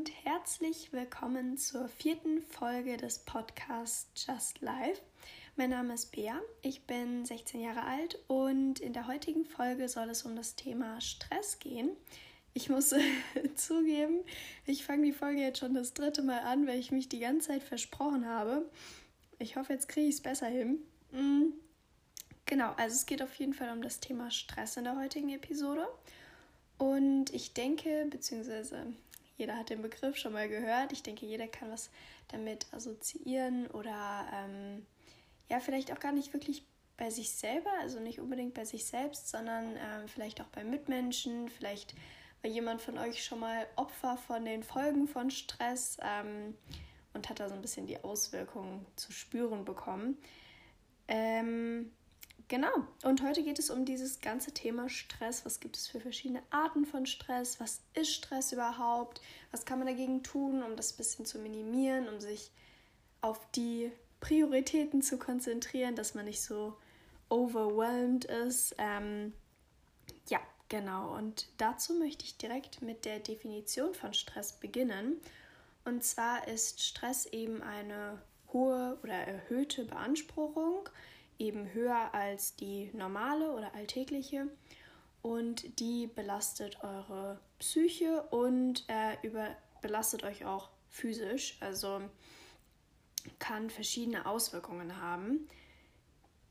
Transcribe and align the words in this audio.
und 0.00 0.24
herzlich 0.24 0.94
willkommen 0.94 1.58
zur 1.58 1.86
vierten 1.86 2.40
Folge 2.40 2.96
des 2.96 3.18
Podcasts 3.18 4.08
Just 4.16 4.62
Life. 4.62 5.02
Mein 5.56 5.68
Name 5.68 5.92
ist 5.92 6.12
Bea, 6.12 6.40
ich 6.62 6.86
bin 6.86 7.26
16 7.26 7.60
Jahre 7.60 7.82
alt 7.82 8.18
und 8.26 8.80
in 8.80 8.94
der 8.94 9.08
heutigen 9.08 9.44
Folge 9.44 9.90
soll 9.90 10.08
es 10.08 10.22
um 10.22 10.36
das 10.36 10.56
Thema 10.56 11.02
Stress 11.02 11.58
gehen. 11.58 11.90
Ich 12.54 12.70
muss 12.70 12.94
zugeben, 13.56 14.20
ich 14.64 14.86
fange 14.86 15.04
die 15.04 15.12
Folge 15.12 15.42
jetzt 15.42 15.58
schon 15.58 15.74
das 15.74 15.92
dritte 15.92 16.22
Mal 16.22 16.40
an, 16.44 16.66
weil 16.66 16.78
ich 16.78 16.92
mich 16.92 17.10
die 17.10 17.20
ganze 17.20 17.48
Zeit 17.48 17.62
versprochen 17.62 18.24
habe. 18.24 18.70
Ich 19.38 19.56
hoffe, 19.56 19.74
jetzt 19.74 19.90
kriege 19.90 20.08
ich 20.08 20.14
es 20.14 20.22
besser 20.22 20.46
hin. 20.46 20.78
Mm, 21.12 21.52
genau, 22.46 22.72
also 22.78 22.96
es 22.96 23.04
geht 23.04 23.20
auf 23.20 23.34
jeden 23.34 23.52
Fall 23.52 23.70
um 23.70 23.82
das 23.82 24.00
Thema 24.00 24.30
Stress 24.30 24.78
in 24.78 24.84
der 24.84 24.96
heutigen 24.96 25.28
Episode. 25.28 25.86
Und 26.78 27.34
ich 27.34 27.52
denke, 27.52 28.06
beziehungsweise 28.08 28.94
jeder 29.40 29.56
hat 29.56 29.70
den 29.70 29.82
Begriff 29.82 30.16
schon 30.16 30.32
mal 30.32 30.48
gehört. 30.48 30.92
Ich 30.92 31.02
denke, 31.02 31.26
jeder 31.26 31.48
kann 31.48 31.70
was 31.70 31.90
damit 32.28 32.72
assoziieren 32.72 33.66
oder 33.68 34.28
ähm, 34.32 34.86
ja, 35.48 35.58
vielleicht 35.58 35.92
auch 35.92 35.98
gar 35.98 36.12
nicht 36.12 36.32
wirklich 36.32 36.64
bei 36.96 37.10
sich 37.10 37.30
selber, 37.30 37.70
also 37.80 37.98
nicht 37.98 38.20
unbedingt 38.20 38.54
bei 38.54 38.64
sich 38.64 38.84
selbst, 38.84 39.28
sondern 39.28 39.76
ähm, 39.76 40.06
vielleicht 40.06 40.40
auch 40.40 40.48
bei 40.48 40.62
Mitmenschen, 40.62 41.48
vielleicht 41.48 41.94
war 42.42 42.50
jemand 42.50 42.82
von 42.82 42.98
euch 42.98 43.24
schon 43.24 43.40
mal 43.40 43.66
Opfer 43.76 44.16
von 44.16 44.44
den 44.44 44.62
Folgen 44.62 45.08
von 45.08 45.30
Stress 45.30 45.96
ähm, 46.02 46.54
und 47.14 47.28
hat 47.28 47.40
da 47.40 47.48
so 47.48 47.54
ein 47.54 47.62
bisschen 47.62 47.86
die 47.86 48.02
Auswirkungen 48.04 48.86
zu 48.96 49.12
spüren 49.12 49.64
bekommen. 49.64 50.18
Ähm, 51.08 51.90
genau, 52.50 52.86
und 53.02 53.22
heute 53.22 53.42
geht 53.42 53.58
es 53.58 53.70
um 53.70 53.86
dieses 53.86 54.20
ganze 54.20 54.52
Thema 54.52 54.90
Stress. 54.90 55.46
Was 55.46 55.60
gibt 55.60 55.78
es 55.78 55.88
für 55.88 56.00
verschiedene 56.00 56.42
Arten 56.50 56.84
von 56.84 57.06
Stress? 57.06 57.58
Was 57.60 57.80
ist 57.94 58.12
Stress 58.12 58.52
überhaupt? 58.52 59.22
Was 59.50 59.64
kann 59.64 59.78
man 59.78 59.88
dagegen 59.88 60.22
tun, 60.22 60.62
um 60.62 60.76
das 60.76 60.92
ein 60.92 60.96
bisschen 60.98 61.24
zu 61.24 61.38
minimieren, 61.38 62.08
um 62.08 62.20
sich 62.20 62.50
auf 63.22 63.40
die 63.52 63.90
Prioritäten 64.20 65.00
zu 65.00 65.18
konzentrieren, 65.18 65.94
dass 65.96 66.14
man 66.14 66.26
nicht 66.26 66.42
so 66.42 66.76
overwhelmed 67.30 68.26
ist? 68.26 68.74
Ähm, 68.76 69.32
ja, 70.28 70.40
Genau, 70.70 71.16
und 71.16 71.48
dazu 71.58 71.94
möchte 71.94 72.24
ich 72.24 72.38
direkt 72.38 72.80
mit 72.80 73.04
der 73.04 73.18
Definition 73.18 73.92
von 73.92 74.14
Stress 74.14 74.52
beginnen. 74.52 75.20
Und 75.84 76.04
zwar 76.04 76.46
ist 76.46 76.80
Stress 76.80 77.26
eben 77.26 77.60
eine 77.60 78.22
hohe 78.52 78.96
oder 79.02 79.14
erhöhte 79.14 79.84
Beanspruchung, 79.84 80.88
eben 81.40 81.72
höher 81.72 82.14
als 82.14 82.54
die 82.54 82.90
normale 82.92 83.52
oder 83.52 83.74
alltägliche. 83.74 84.46
Und 85.22 85.80
die 85.80 86.06
belastet 86.06 86.82
eure 86.82 87.40
Psyche 87.58 88.22
und 88.30 88.84
äh, 88.88 89.16
über, 89.22 89.48
belastet 89.82 90.22
euch 90.22 90.44
auch 90.44 90.70
physisch, 90.88 91.56
also 91.60 92.00
kann 93.38 93.68
verschiedene 93.68 94.24
Auswirkungen 94.24 95.00
haben. 95.00 95.46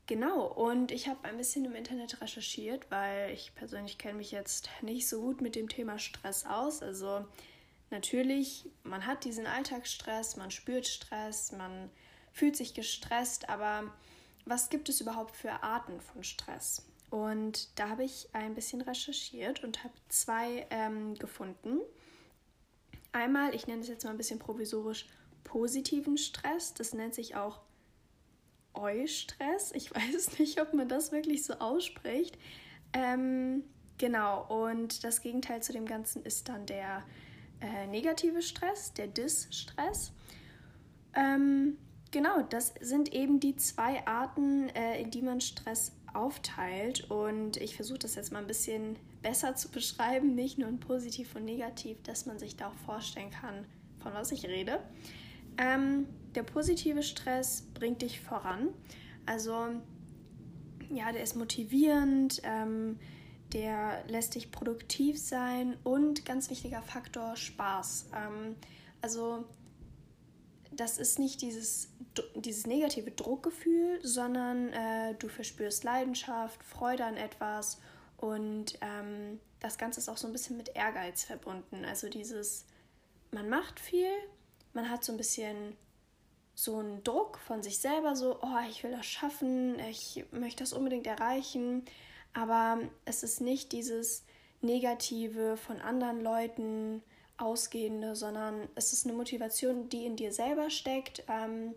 Genau, 0.06 0.44
und 0.46 0.90
ich 0.90 1.08
habe 1.08 1.24
ein 1.28 1.36
bisschen 1.36 1.64
im 1.64 1.74
Internet 1.74 2.20
recherchiert, 2.20 2.90
weil 2.90 3.32
ich 3.32 3.54
persönlich 3.54 3.98
kenne 3.98 4.18
mich 4.18 4.32
jetzt 4.32 4.68
nicht 4.82 5.08
so 5.08 5.20
gut 5.20 5.40
mit 5.40 5.54
dem 5.54 5.68
Thema 5.68 5.98
Stress 5.98 6.46
aus. 6.46 6.82
Also 6.82 7.24
natürlich, 7.90 8.68
man 8.82 9.06
hat 9.06 9.24
diesen 9.24 9.46
Alltagsstress, 9.46 10.36
man 10.36 10.50
spürt 10.50 10.86
Stress, 10.86 11.52
man 11.52 11.90
fühlt 12.32 12.56
sich 12.56 12.74
gestresst, 12.74 13.48
aber 13.48 13.92
was 14.44 14.70
gibt 14.70 14.88
es 14.88 15.00
überhaupt 15.00 15.36
für 15.36 15.62
Arten 15.62 16.00
von 16.00 16.24
Stress? 16.24 16.86
Und 17.10 17.78
da 17.78 17.90
habe 17.90 18.04
ich 18.04 18.28
ein 18.32 18.54
bisschen 18.54 18.80
recherchiert 18.80 19.64
und 19.64 19.82
habe 19.82 19.94
zwei 20.08 20.66
ähm, 20.70 21.14
gefunden. 21.16 21.80
Einmal, 23.12 23.54
ich 23.54 23.66
nenne 23.66 23.80
es 23.80 23.88
jetzt 23.88 24.04
mal 24.04 24.10
ein 24.10 24.16
bisschen 24.16 24.38
provisorisch, 24.38 25.06
positiven 25.42 26.16
Stress. 26.16 26.74
Das 26.74 26.94
nennt 26.94 27.14
sich 27.14 27.34
auch 27.34 27.60
Eustress. 28.74 29.72
Ich 29.72 29.92
weiß 29.94 30.38
nicht, 30.38 30.60
ob 30.60 30.72
man 30.72 30.88
das 30.88 31.10
wirklich 31.10 31.44
so 31.44 31.54
ausspricht. 31.54 32.38
Ähm, 32.92 33.64
genau, 33.98 34.46
und 34.48 35.02
das 35.02 35.20
Gegenteil 35.20 35.62
zu 35.62 35.72
dem 35.72 35.86
Ganzen 35.86 36.22
ist 36.24 36.48
dann 36.48 36.66
der 36.66 37.04
äh, 37.60 37.88
negative 37.88 38.42
Stress, 38.42 38.92
der 38.94 39.08
Dis-Stress. 39.08 40.12
Ähm, 41.14 41.76
genau, 42.10 42.42
das 42.42 42.74
sind 42.80 43.12
eben 43.12 43.40
die 43.40 43.56
zwei 43.56 44.06
Arten, 44.06 44.68
äh, 44.70 45.00
in 45.00 45.10
die 45.10 45.22
man 45.22 45.40
Stress 45.40 45.92
aufteilt. 46.12 47.10
Und 47.10 47.56
ich 47.56 47.76
versuche 47.76 47.98
das 47.98 48.14
jetzt 48.14 48.32
mal 48.32 48.40
ein 48.40 48.46
bisschen 48.46 48.96
besser 49.22 49.54
zu 49.54 49.70
beschreiben, 49.70 50.34
nicht 50.34 50.58
nur 50.58 50.68
in 50.68 50.80
positiv 50.80 51.34
und 51.34 51.44
negativ, 51.44 52.02
dass 52.02 52.26
man 52.26 52.38
sich 52.38 52.56
da 52.56 52.68
auch 52.68 52.74
vorstellen 52.86 53.30
kann, 53.30 53.66
von 54.02 54.14
was 54.14 54.32
ich 54.32 54.46
rede. 54.46 54.80
Ähm, 55.58 56.06
der 56.34 56.42
positive 56.42 57.02
Stress 57.02 57.66
bringt 57.74 58.02
dich 58.02 58.20
voran. 58.20 58.68
Also 59.26 59.68
ja, 60.90 61.12
der 61.12 61.22
ist 61.22 61.36
motivierend, 61.36 62.40
ähm, 62.44 62.98
der 63.52 64.04
lässt 64.08 64.34
dich 64.34 64.50
produktiv 64.50 65.18
sein 65.18 65.76
und 65.82 66.24
ganz 66.24 66.50
wichtiger 66.50 66.82
Faktor 66.82 67.36
Spaß. 67.36 68.06
Ähm, 68.14 68.56
also 69.00 69.44
das 70.72 70.98
ist 70.98 71.18
nicht 71.18 71.42
dieses, 71.42 71.88
dieses 72.34 72.66
negative 72.66 73.10
Druckgefühl, 73.10 74.00
sondern 74.02 74.72
äh, 74.72 75.14
du 75.14 75.28
verspürst 75.28 75.84
Leidenschaft, 75.84 76.62
Freude 76.62 77.04
an 77.04 77.16
etwas 77.16 77.78
und 78.16 78.78
ähm, 78.80 79.40
das 79.60 79.78
Ganze 79.78 80.00
ist 80.00 80.08
auch 80.08 80.16
so 80.16 80.26
ein 80.26 80.32
bisschen 80.32 80.56
mit 80.56 80.74
Ehrgeiz 80.74 81.24
verbunden. 81.24 81.84
Also 81.84 82.08
dieses, 82.08 82.64
man 83.30 83.48
macht 83.48 83.80
viel, 83.80 84.10
man 84.72 84.90
hat 84.90 85.04
so 85.04 85.12
ein 85.12 85.18
bisschen 85.18 85.76
so 86.54 86.78
einen 86.78 87.02
Druck 87.04 87.38
von 87.38 87.62
sich 87.62 87.78
selber, 87.78 88.16
so, 88.16 88.38
oh, 88.42 88.58
ich 88.68 88.82
will 88.82 88.90
das 88.90 89.06
schaffen, 89.06 89.78
ich 89.78 90.24
möchte 90.30 90.62
das 90.62 90.72
unbedingt 90.72 91.06
erreichen, 91.06 91.84
aber 92.34 92.78
es 93.04 93.22
ist 93.22 93.40
nicht 93.40 93.72
dieses 93.72 94.24
Negative 94.60 95.56
von 95.56 95.80
anderen 95.80 96.20
Leuten 96.22 97.02
ausgehende, 97.40 98.16
sondern 98.16 98.68
es 98.74 98.92
ist 98.92 99.06
eine 99.06 99.16
Motivation, 99.16 99.88
die 99.88 100.06
in 100.06 100.16
dir 100.16 100.32
selber 100.32 100.70
steckt 100.70 101.24
ähm, 101.28 101.74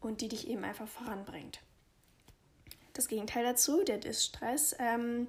und 0.00 0.20
die 0.20 0.28
dich 0.28 0.48
eben 0.48 0.64
einfach 0.64 0.88
voranbringt. 0.88 1.60
Das 2.94 3.08
Gegenteil 3.08 3.44
dazu, 3.44 3.84
der 3.84 3.98
Distress, 3.98 4.74
ähm, 4.78 5.28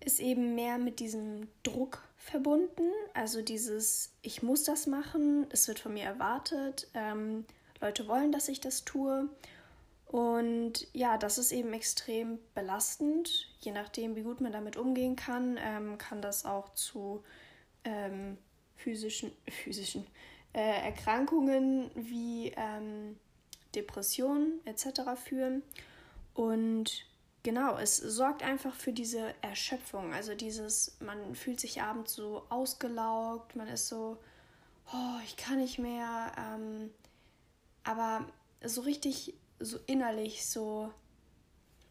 ist 0.00 0.20
eben 0.20 0.54
mehr 0.54 0.78
mit 0.78 1.00
diesem 1.00 1.48
Druck 1.62 2.02
verbunden, 2.16 2.90
also 3.14 3.42
dieses, 3.42 4.12
ich 4.22 4.42
muss 4.42 4.64
das 4.64 4.86
machen, 4.86 5.46
es 5.50 5.66
wird 5.68 5.80
von 5.80 5.94
mir 5.94 6.04
erwartet, 6.04 6.88
ähm, 6.94 7.44
Leute 7.80 8.06
wollen, 8.08 8.32
dass 8.32 8.48
ich 8.48 8.60
das 8.60 8.84
tue. 8.84 9.28
Und 10.06 10.88
ja, 10.94 11.18
das 11.18 11.38
ist 11.38 11.52
eben 11.52 11.72
extrem 11.72 12.38
belastend. 12.54 13.54
Je 13.60 13.72
nachdem, 13.72 14.16
wie 14.16 14.22
gut 14.22 14.40
man 14.40 14.52
damit 14.52 14.76
umgehen 14.76 15.16
kann, 15.16 15.58
ähm, 15.62 15.98
kann 15.98 16.22
das 16.22 16.44
auch 16.44 16.72
zu 16.74 17.22
ähm, 17.84 18.38
physischen, 18.78 19.32
physischen 19.48 20.06
äh, 20.54 20.86
Erkrankungen 20.86 21.90
wie 21.94 22.52
ähm, 22.56 23.16
Depressionen 23.74 24.60
etc. 24.64 25.00
führen. 25.22 25.62
Und 26.34 27.04
genau, 27.42 27.76
es 27.78 27.96
sorgt 27.96 28.42
einfach 28.42 28.74
für 28.74 28.92
diese 28.92 29.34
Erschöpfung. 29.42 30.14
Also 30.14 30.34
dieses, 30.34 30.96
man 31.00 31.34
fühlt 31.34 31.60
sich 31.60 31.82
abends 31.82 32.14
so 32.14 32.44
ausgelaugt, 32.48 33.56
man 33.56 33.68
ist 33.68 33.88
so, 33.88 34.18
oh, 34.92 35.18
ich 35.24 35.36
kann 35.36 35.58
nicht 35.58 35.78
mehr. 35.78 36.32
Ähm, 36.38 36.90
aber 37.84 38.26
so 38.64 38.82
richtig, 38.82 39.34
so 39.60 39.78
innerlich, 39.86 40.46
so, 40.46 40.92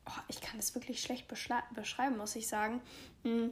oh, 0.08 0.22
ich 0.30 0.42
kann 0.42 0.58
das 0.58 0.74
wirklich 0.76 1.02
schlecht 1.02 1.28
beschreiben, 1.28 2.18
muss 2.18 2.36
ich 2.36 2.48
sagen. 2.48 2.82
Hm. 3.24 3.52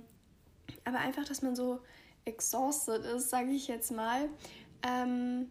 Aber 0.83 0.99
einfach, 0.99 1.25
dass 1.25 1.41
man 1.41 1.55
so 1.55 1.79
exhausted 2.25 3.05
ist, 3.05 3.29
sage 3.29 3.51
ich 3.51 3.67
jetzt 3.67 3.91
mal. 3.91 4.29
Ähm, 4.83 5.49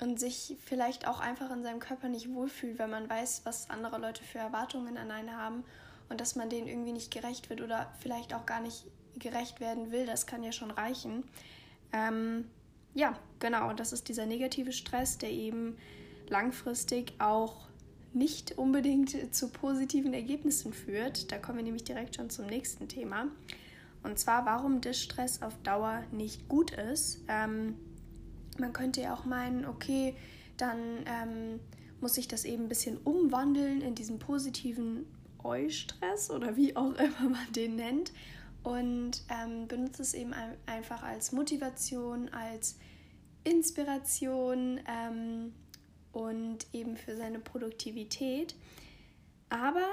und 0.00 0.18
sich 0.18 0.56
vielleicht 0.64 1.06
auch 1.06 1.20
einfach 1.20 1.50
in 1.50 1.62
seinem 1.62 1.78
Körper 1.78 2.08
nicht 2.08 2.32
wohlfühlt, 2.32 2.78
weil 2.78 2.88
man 2.88 3.08
weiß, 3.08 3.42
was 3.44 3.68
andere 3.68 3.98
Leute 3.98 4.22
für 4.24 4.38
Erwartungen 4.38 4.96
an 4.96 5.10
einen 5.10 5.36
haben 5.36 5.62
und 6.08 6.20
dass 6.20 6.36
man 6.36 6.48
denen 6.48 6.68
irgendwie 6.68 6.92
nicht 6.92 7.10
gerecht 7.10 7.50
wird 7.50 7.60
oder 7.60 7.92
vielleicht 8.00 8.32
auch 8.34 8.46
gar 8.46 8.60
nicht 8.60 8.86
gerecht 9.18 9.60
werden 9.60 9.92
will, 9.92 10.06
das 10.06 10.26
kann 10.26 10.42
ja 10.42 10.52
schon 10.52 10.70
reichen. 10.70 11.24
Ähm, 11.92 12.46
ja, 12.94 13.18
genau, 13.38 13.68
und 13.68 13.78
das 13.78 13.92
ist 13.92 14.08
dieser 14.08 14.26
negative 14.26 14.72
Stress, 14.72 15.18
der 15.18 15.30
eben 15.30 15.76
langfristig 16.28 17.12
auch 17.18 17.68
nicht 18.12 18.58
unbedingt 18.58 19.34
zu 19.34 19.48
positiven 19.50 20.14
Ergebnissen 20.14 20.72
führt. 20.72 21.30
Da 21.30 21.38
kommen 21.38 21.58
wir 21.58 21.64
nämlich 21.64 21.84
direkt 21.84 22.16
schon 22.16 22.30
zum 22.30 22.46
nächsten 22.46 22.88
Thema. 22.88 23.28
Und 24.02 24.18
zwar, 24.18 24.46
warum 24.46 24.80
Distress 24.80 25.42
auf 25.42 25.56
Dauer 25.62 26.02
nicht 26.10 26.48
gut 26.48 26.70
ist. 26.70 27.20
Ähm, 27.28 27.76
man 28.58 28.72
könnte 28.72 29.02
ja 29.02 29.14
auch 29.14 29.24
meinen, 29.24 29.66
okay, 29.66 30.14
dann 30.56 30.78
ähm, 31.06 31.60
muss 32.00 32.16
ich 32.18 32.28
das 32.28 32.44
eben 32.44 32.64
ein 32.64 32.68
bisschen 32.68 32.98
umwandeln 32.98 33.80
in 33.80 33.94
diesen 33.94 34.18
positiven 34.18 35.06
Eustress 35.42 36.30
oder 36.30 36.56
wie 36.56 36.76
auch 36.76 36.94
immer 36.94 37.28
man 37.28 37.52
den 37.54 37.76
nennt 37.76 38.12
und 38.62 39.22
ähm, 39.30 39.68
benutzt 39.68 40.00
es 40.00 40.14
eben 40.14 40.34
einfach 40.66 41.02
als 41.02 41.32
Motivation, 41.32 42.28
als 42.30 42.78
Inspiration 43.44 44.80
ähm, 44.86 45.54
und 46.12 46.66
eben 46.72 46.96
für 46.96 47.16
seine 47.16 47.38
Produktivität. 47.38 48.54
Aber 49.48 49.86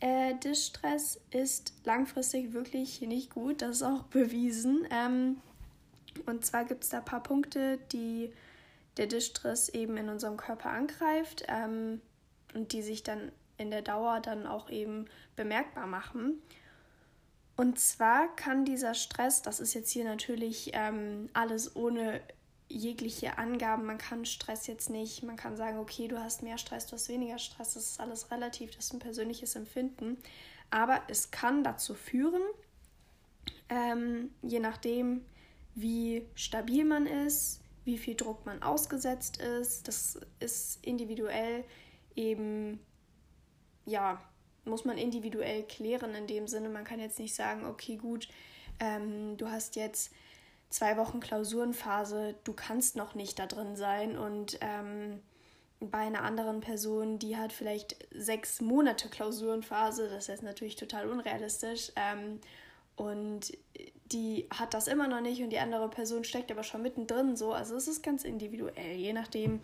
äh, 0.00 0.34
Distress 0.34 1.20
ist 1.30 1.74
langfristig 1.84 2.52
wirklich 2.52 3.00
nicht 3.02 3.30
gut, 3.30 3.62
das 3.62 3.76
ist 3.76 3.82
auch 3.82 4.02
bewiesen. 4.10 4.86
Ähm, 4.90 5.36
und 6.26 6.44
zwar 6.44 6.64
gibt 6.64 6.84
es 6.84 6.90
da 6.90 6.98
ein 6.98 7.04
paar 7.04 7.22
Punkte, 7.22 7.78
die 7.92 8.32
der 8.96 9.06
Distress 9.06 9.68
eben 9.68 9.96
in 9.96 10.08
unserem 10.08 10.36
Körper 10.36 10.70
angreift 10.70 11.44
ähm, 11.48 12.00
und 12.54 12.72
die 12.72 12.82
sich 12.82 13.02
dann 13.02 13.30
in 13.56 13.70
der 13.70 13.82
Dauer 13.82 14.20
dann 14.20 14.46
auch 14.46 14.70
eben 14.70 15.06
bemerkbar 15.36 15.86
machen. 15.86 16.42
Und 17.56 17.78
zwar 17.78 18.34
kann 18.36 18.64
dieser 18.64 18.94
Stress, 18.94 19.42
das 19.42 19.60
ist 19.60 19.74
jetzt 19.74 19.90
hier 19.90 20.04
natürlich 20.04 20.70
ähm, 20.72 21.28
alles 21.34 21.76
ohne 21.76 22.22
jegliche 22.70 23.36
Angaben, 23.36 23.84
man 23.84 23.98
kann 23.98 24.24
Stress 24.24 24.66
jetzt 24.66 24.90
nicht, 24.90 25.22
man 25.24 25.36
kann 25.36 25.56
sagen, 25.56 25.78
okay, 25.78 26.06
du 26.06 26.18
hast 26.18 26.42
mehr 26.42 26.56
Stress, 26.56 26.86
du 26.86 26.92
hast 26.92 27.08
weniger 27.08 27.38
Stress, 27.38 27.74
das 27.74 27.84
ist 27.90 28.00
alles 28.00 28.30
relativ, 28.30 28.70
das 28.70 28.86
ist 28.86 28.94
ein 28.94 29.00
persönliches 29.00 29.56
Empfinden. 29.56 30.16
Aber 30.70 31.02
es 31.08 31.32
kann 31.32 31.64
dazu 31.64 31.94
führen, 31.94 32.42
ähm, 33.68 34.30
je 34.42 34.60
nachdem, 34.60 35.24
wie 35.74 36.26
stabil 36.34 36.84
man 36.84 37.06
ist, 37.06 37.60
wie 37.84 37.98
viel 37.98 38.14
Druck 38.14 38.46
man 38.46 38.62
ausgesetzt 38.62 39.38
ist, 39.38 39.88
das 39.88 40.20
ist 40.38 40.84
individuell 40.84 41.64
eben, 42.14 42.78
ja, 43.84 44.22
muss 44.64 44.84
man 44.84 44.96
individuell 44.96 45.64
klären 45.64 46.14
in 46.14 46.26
dem 46.26 46.46
Sinne. 46.46 46.68
Man 46.68 46.84
kann 46.84 47.00
jetzt 47.00 47.18
nicht 47.18 47.34
sagen, 47.34 47.64
okay, 47.64 47.96
gut, 47.96 48.28
ähm, 48.78 49.36
du 49.36 49.48
hast 49.48 49.74
jetzt 49.74 50.12
zwei 50.70 50.96
Wochen 50.96 51.20
Klausurenphase, 51.20 52.36
du 52.44 52.52
kannst 52.52 52.96
noch 52.96 53.14
nicht 53.14 53.38
da 53.38 53.46
drin 53.46 53.76
sein 53.76 54.16
und 54.16 54.58
ähm, 54.60 55.20
bei 55.80 55.98
einer 55.98 56.22
anderen 56.22 56.60
Person, 56.60 57.18
die 57.18 57.36
hat 57.36 57.52
vielleicht 57.52 57.96
sechs 58.14 58.60
Monate 58.60 59.08
Klausurenphase, 59.08 60.08
das 60.08 60.28
ist 60.28 60.42
natürlich 60.42 60.76
total 60.76 61.08
unrealistisch 61.08 61.90
ähm, 61.96 62.40
und 62.96 63.56
die 64.12 64.46
hat 64.50 64.74
das 64.74 64.88
immer 64.88 65.08
noch 65.08 65.20
nicht 65.20 65.42
und 65.42 65.50
die 65.50 65.58
andere 65.58 65.88
Person 65.88 66.24
steckt 66.24 66.50
aber 66.50 66.62
schon 66.62 66.82
mittendrin 66.82 67.36
so, 67.36 67.52
also 67.52 67.76
es 67.76 67.88
ist 67.88 68.02
ganz 68.02 68.24
individuell, 68.24 68.94
je 68.96 69.12
nachdem, 69.12 69.60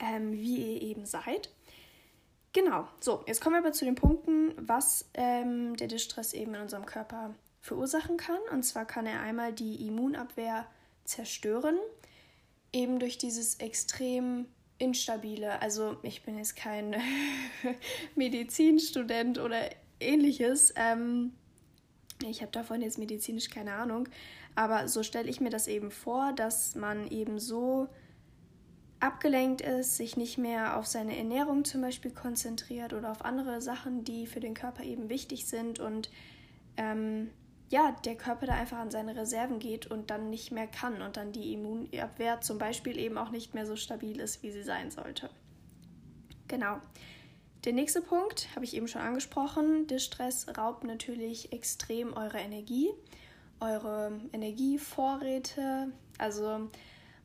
ähm, 0.00 0.32
wie 0.32 0.56
ihr 0.56 0.82
eben 0.82 1.06
seid. 1.06 1.50
Genau, 2.52 2.86
so, 3.00 3.22
jetzt 3.26 3.40
kommen 3.40 3.56
wir 3.56 3.60
aber 3.60 3.72
zu 3.72 3.84
den 3.84 3.96
Punkten, 3.96 4.54
was 4.56 5.08
ähm, 5.14 5.76
der 5.76 5.88
Distress 5.88 6.32
eben 6.32 6.54
in 6.54 6.62
unserem 6.62 6.86
Körper 6.86 7.34
verursachen 7.64 8.18
kann. 8.18 8.40
Und 8.52 8.62
zwar 8.62 8.84
kann 8.84 9.06
er 9.06 9.20
einmal 9.20 9.52
die 9.54 9.86
Immunabwehr 9.86 10.66
zerstören, 11.04 11.78
eben 12.72 12.98
durch 12.98 13.16
dieses 13.16 13.54
extrem 13.56 14.44
instabile, 14.76 15.62
also 15.62 15.96
ich 16.02 16.24
bin 16.24 16.36
jetzt 16.36 16.56
kein 16.56 16.94
Medizinstudent 18.16 19.38
oder 19.38 19.70
ähnliches, 19.98 20.74
ähm, 20.76 21.32
ich 22.28 22.42
habe 22.42 22.52
davon 22.52 22.82
jetzt 22.82 22.98
medizinisch 22.98 23.48
keine 23.48 23.72
Ahnung, 23.74 24.08
aber 24.54 24.86
so 24.88 25.02
stelle 25.02 25.30
ich 25.30 25.40
mir 25.40 25.50
das 25.50 25.66
eben 25.66 25.90
vor, 25.90 26.34
dass 26.34 26.74
man 26.74 27.08
eben 27.08 27.38
so 27.38 27.88
abgelenkt 29.00 29.62
ist, 29.62 29.96
sich 29.96 30.18
nicht 30.18 30.36
mehr 30.36 30.76
auf 30.76 30.86
seine 30.86 31.16
Ernährung 31.16 31.64
zum 31.64 31.80
Beispiel 31.80 32.10
konzentriert 32.10 32.92
oder 32.92 33.10
auf 33.10 33.24
andere 33.24 33.62
Sachen, 33.62 34.04
die 34.04 34.26
für 34.26 34.40
den 34.40 34.54
Körper 34.54 34.82
eben 34.82 35.08
wichtig 35.08 35.46
sind 35.46 35.78
und 35.78 36.10
ähm, 36.76 37.30
ja, 37.74 37.90
der 38.04 38.14
Körper 38.14 38.46
da 38.46 38.54
einfach 38.54 38.78
an 38.78 38.92
seine 38.92 39.16
Reserven 39.16 39.58
geht 39.58 39.88
und 39.88 40.08
dann 40.08 40.30
nicht 40.30 40.52
mehr 40.52 40.68
kann 40.68 41.02
und 41.02 41.16
dann 41.16 41.32
die 41.32 41.52
Immunabwehr 41.54 42.40
zum 42.40 42.56
Beispiel 42.56 42.96
eben 43.00 43.18
auch 43.18 43.30
nicht 43.30 43.52
mehr 43.52 43.66
so 43.66 43.74
stabil 43.74 44.20
ist, 44.20 44.44
wie 44.44 44.52
sie 44.52 44.62
sein 44.62 44.92
sollte. 44.92 45.28
Genau. 46.46 46.78
Der 47.64 47.72
nächste 47.72 48.00
Punkt 48.00 48.46
habe 48.54 48.64
ich 48.64 48.76
eben 48.76 48.86
schon 48.86 49.02
angesprochen. 49.02 49.88
Der 49.88 49.98
Stress 49.98 50.46
raubt 50.56 50.84
natürlich 50.84 51.52
extrem 51.52 52.12
eure 52.12 52.38
Energie, 52.38 52.90
eure 53.58 54.20
Energievorräte. 54.32 55.88
Also 56.18 56.70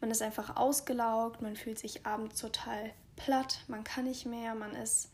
man 0.02 0.10
ist 0.10 0.24
einfach 0.24 0.56
ausgelaugt, 0.56 1.44
man 1.44 1.58
fühlt 1.58 1.78
sich 1.78 2.08
abends 2.08 2.42
total 2.42 2.90
platt, 3.18 3.60
man 3.68 3.84
kann 3.84 4.06
nicht 4.06 4.26
mehr, 4.26 4.56
man 4.56 4.72
ist, 4.72 5.12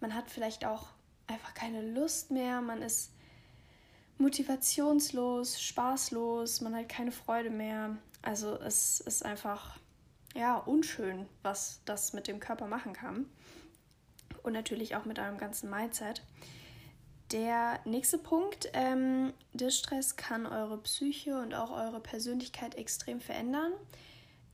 man 0.00 0.14
hat 0.14 0.30
vielleicht 0.30 0.64
auch 0.64 0.86
einfach 1.26 1.52
keine 1.52 1.82
Lust 1.92 2.30
mehr, 2.30 2.62
man 2.62 2.80
ist 2.80 3.11
motivationslos, 4.22 5.60
spaßlos, 5.60 6.60
man 6.62 6.74
hat 6.74 6.88
keine 6.88 7.12
Freude 7.12 7.50
mehr. 7.50 7.96
Also 8.22 8.54
es 8.60 9.00
ist 9.00 9.24
einfach 9.24 9.78
ja 10.34 10.56
unschön, 10.56 11.26
was 11.42 11.80
das 11.84 12.12
mit 12.12 12.26
dem 12.28 12.40
Körper 12.40 12.66
machen 12.66 12.92
kann 12.92 13.26
und 14.42 14.52
natürlich 14.52 14.96
auch 14.96 15.04
mit 15.04 15.18
eurem 15.18 15.38
ganzen 15.38 15.68
Mindset. 15.68 16.22
Der 17.32 17.80
nächste 17.84 18.18
Punkt, 18.18 18.70
ähm, 18.74 19.32
Distress 19.52 20.16
kann 20.16 20.46
eure 20.46 20.78
Psyche 20.78 21.38
und 21.40 21.54
auch 21.54 21.70
eure 21.70 22.00
Persönlichkeit 22.00 22.74
extrem 22.74 23.20
verändern 23.20 23.72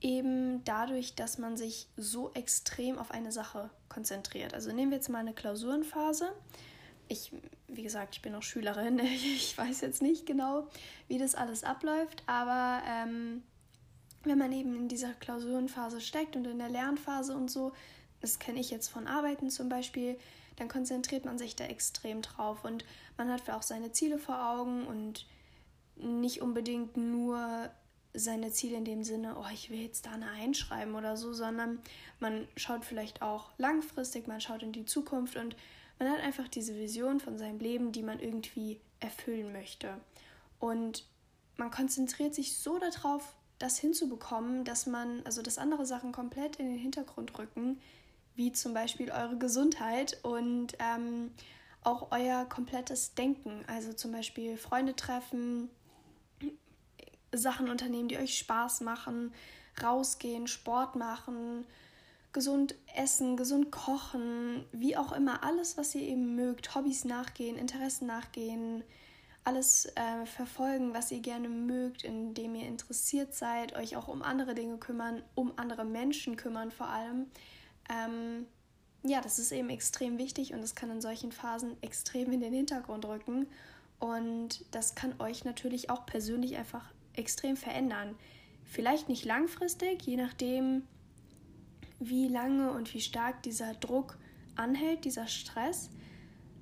eben 0.01 0.63
dadurch, 0.65 1.15
dass 1.15 1.39
man 1.39 1.57
sich 1.57 1.89
so 1.97 2.31
extrem 2.35 2.99
auf 2.99 3.11
eine 3.11 3.33
Sache 3.33 3.71
konzentriert. 3.89 4.55
Also 4.55 4.73
nehmen 4.73 4.91
wir 4.91 4.99
jetzt 4.99 5.09
mal 5.09 5.19
eine 5.19 5.35
Klausurenphase. 5.35 6.33
Ich, 7.09 7.33
wie 7.67 7.83
gesagt, 7.83 8.17
ich 8.17 8.23
bin 8.23 8.33
noch 8.33 8.43
Schülerin. 8.43 9.01
Ich 9.03 9.57
weiß 9.57 9.81
jetzt 9.81 10.03
nicht 10.03 10.27
genau, 10.27 10.69
wie 11.09 11.19
das 11.19 11.35
alles 11.35 11.65
abläuft, 11.65 12.23
aber 12.27 12.83
ähm, 12.87 13.43
wenn 14.25 14.39
man 14.39 14.53
eben 14.53 14.77
in 14.77 14.89
dieser 14.89 15.15
Klausurenphase 15.15 16.01
steckt 16.01 16.37
und 16.37 16.47
in 16.47 16.59
der 16.59 16.69
Lernphase 16.69 17.35
und 17.35 17.51
so, 17.51 17.73
das 18.21 18.39
kenne 18.39 18.61
ich 18.61 18.71
jetzt 18.71 18.89
von 18.89 19.07
Arbeiten 19.07 19.51
zum 19.51 19.69
Beispiel, 19.69 20.19
dann 20.57 20.69
konzentriert 20.69 21.25
man 21.25 21.39
sich 21.39 21.55
da 21.55 21.65
extrem 21.65 22.21
drauf 22.21 22.65
und 22.65 22.85
man 23.17 23.31
hat 23.31 23.49
auch 23.49 23.63
seine 23.63 23.93
Ziele 23.93 24.19
vor 24.19 24.51
Augen 24.51 24.87
und 24.87 25.27
nicht 25.97 26.43
unbedingt 26.43 26.97
nur 26.97 27.71
seine 28.15 28.51
Ziele 28.51 28.77
in 28.77 28.85
dem 28.85 29.05
Sinne, 29.05 29.37
oh, 29.39 29.47
ich 29.53 29.71
will 29.71 29.81
jetzt 29.81 30.07
da 30.07 30.13
eine 30.13 30.31
einschreiben 30.31 30.95
oder 30.95 31.17
so, 31.17 31.33
sondern 31.33 31.79
man 32.21 32.49
schaut 32.57 32.85
vielleicht 32.85 33.23
auch 33.23 33.51
langfristig, 33.59 34.27
man 34.27 34.41
schaut 34.41 34.63
in 34.63 34.73
die 34.73 34.85
Zukunft 34.85 35.37
und 35.37 35.57
man 35.99 36.11
hat 36.11 36.21
einfach 36.21 36.49
diese 36.49 36.77
Vision 36.77 37.21
von 37.21 37.39
seinem 37.39 37.59
Leben, 37.59 37.93
die 37.93 38.03
man 38.03 38.21
irgendwie 38.21 38.81
erfüllen 39.01 39.53
möchte. 39.53 40.01
Und 40.59 41.05
man 41.57 41.71
konzentriert 41.71 42.35
sich 42.35 42.57
so 42.57 42.79
darauf, 42.79 43.35
das 43.59 43.79
hinzubekommen, 43.79 44.65
dass 44.65 44.87
man, 44.87 45.23
also 45.25 45.43
dass 45.43 45.59
andere 45.59 45.85
Sachen 45.85 46.13
komplett 46.13 46.57
in 46.57 46.69
den 46.69 46.79
Hintergrund 46.79 47.37
rücken, 47.39 47.81
wie 48.37 48.53
zum 48.53 48.73
Beispiel 48.73 49.11
eure 49.11 49.37
Gesundheit 49.37 50.19
und 50.23 50.75
ähm, 50.79 51.33
auch 51.83 52.13
euer 52.13 52.45
komplettes 52.45 53.15
Denken. 53.15 53.65
Also 53.67 53.93
zum 53.93 54.13
Beispiel 54.13 54.57
Freunde 54.57 54.95
treffen, 54.95 55.71
Sachen 57.33 57.69
unternehmen, 57.69 58.09
die 58.09 58.19
euch 58.19 58.39
Spaß 58.39 58.83
machen, 58.83 59.33
rausgehen, 59.83 60.47
Sport 60.47 60.95
machen, 60.97 61.67
gesund 62.39 62.77
essen, 62.95 63.37
gesund 63.37 63.73
kochen, 63.73 64.65
wie 64.71 64.97
auch 64.97 65.11
immer, 65.11 65.43
alles, 65.43 65.77
was 65.77 65.93
ihr 65.97 66.03
eben 66.03 66.37
mögt, 66.37 66.73
Hobbys 66.73 67.05
nachgehen, 67.05 67.57
Interessen 67.57 68.07
nachgehen, 68.07 68.85
alles 69.43 69.87
äh, 69.97 70.25
verfolgen, 70.25 70.95
was 70.95 71.11
ihr 71.11 71.19
gerne 71.19 71.49
mögt, 71.49 72.05
indem 72.05 72.55
ihr 72.55 72.69
interessiert 72.69 73.35
seid, 73.35 73.75
euch 73.75 73.97
auch 73.97 74.07
um 74.07 74.23
andere 74.23 74.55
Dinge 74.55 74.79
kümmern, 74.79 75.25
um 75.35 75.53
andere 75.57 75.85
Menschen 75.85 76.37
kümmern 76.37 76.71
vor 76.71 76.87
allem. 76.87 77.27
Ähm, 77.91 78.47
ja, 79.03 79.21
das 79.21 79.41
ist 79.41 79.51
eben 79.51 79.69
extrem 79.69 80.17
wichtig 80.17 80.55
und 80.55 80.61
das 80.61 80.77
kann 80.77 80.93
in 80.93 81.01
solchen 81.01 81.33
Phasen 81.33 81.77
extrem 81.83 82.31
in 82.31 82.39
den 82.39 82.53
Hintergrund 82.53 83.05
rücken. 83.05 83.49
Und 83.99 84.65
das 84.71 84.95
kann 84.95 85.21
euch 85.21 85.45
natürlich 85.45 85.91
auch 85.91 86.07
persönlich 86.07 86.57
einfach 86.57 86.85
extrem 87.15 87.57
verändern. 87.57 88.15
Vielleicht 88.63 89.09
nicht 89.09 89.25
langfristig, 89.25 90.03
je 90.03 90.17
nachdem, 90.17 90.85
wie 92.01 92.29
lange 92.29 92.71
und 92.73 92.93
wie 92.95 93.01
stark 93.01 93.43
dieser 93.43 93.75
Druck 93.75 94.19
anhält, 94.57 95.05
dieser 95.05 95.27
Stress. 95.27 95.91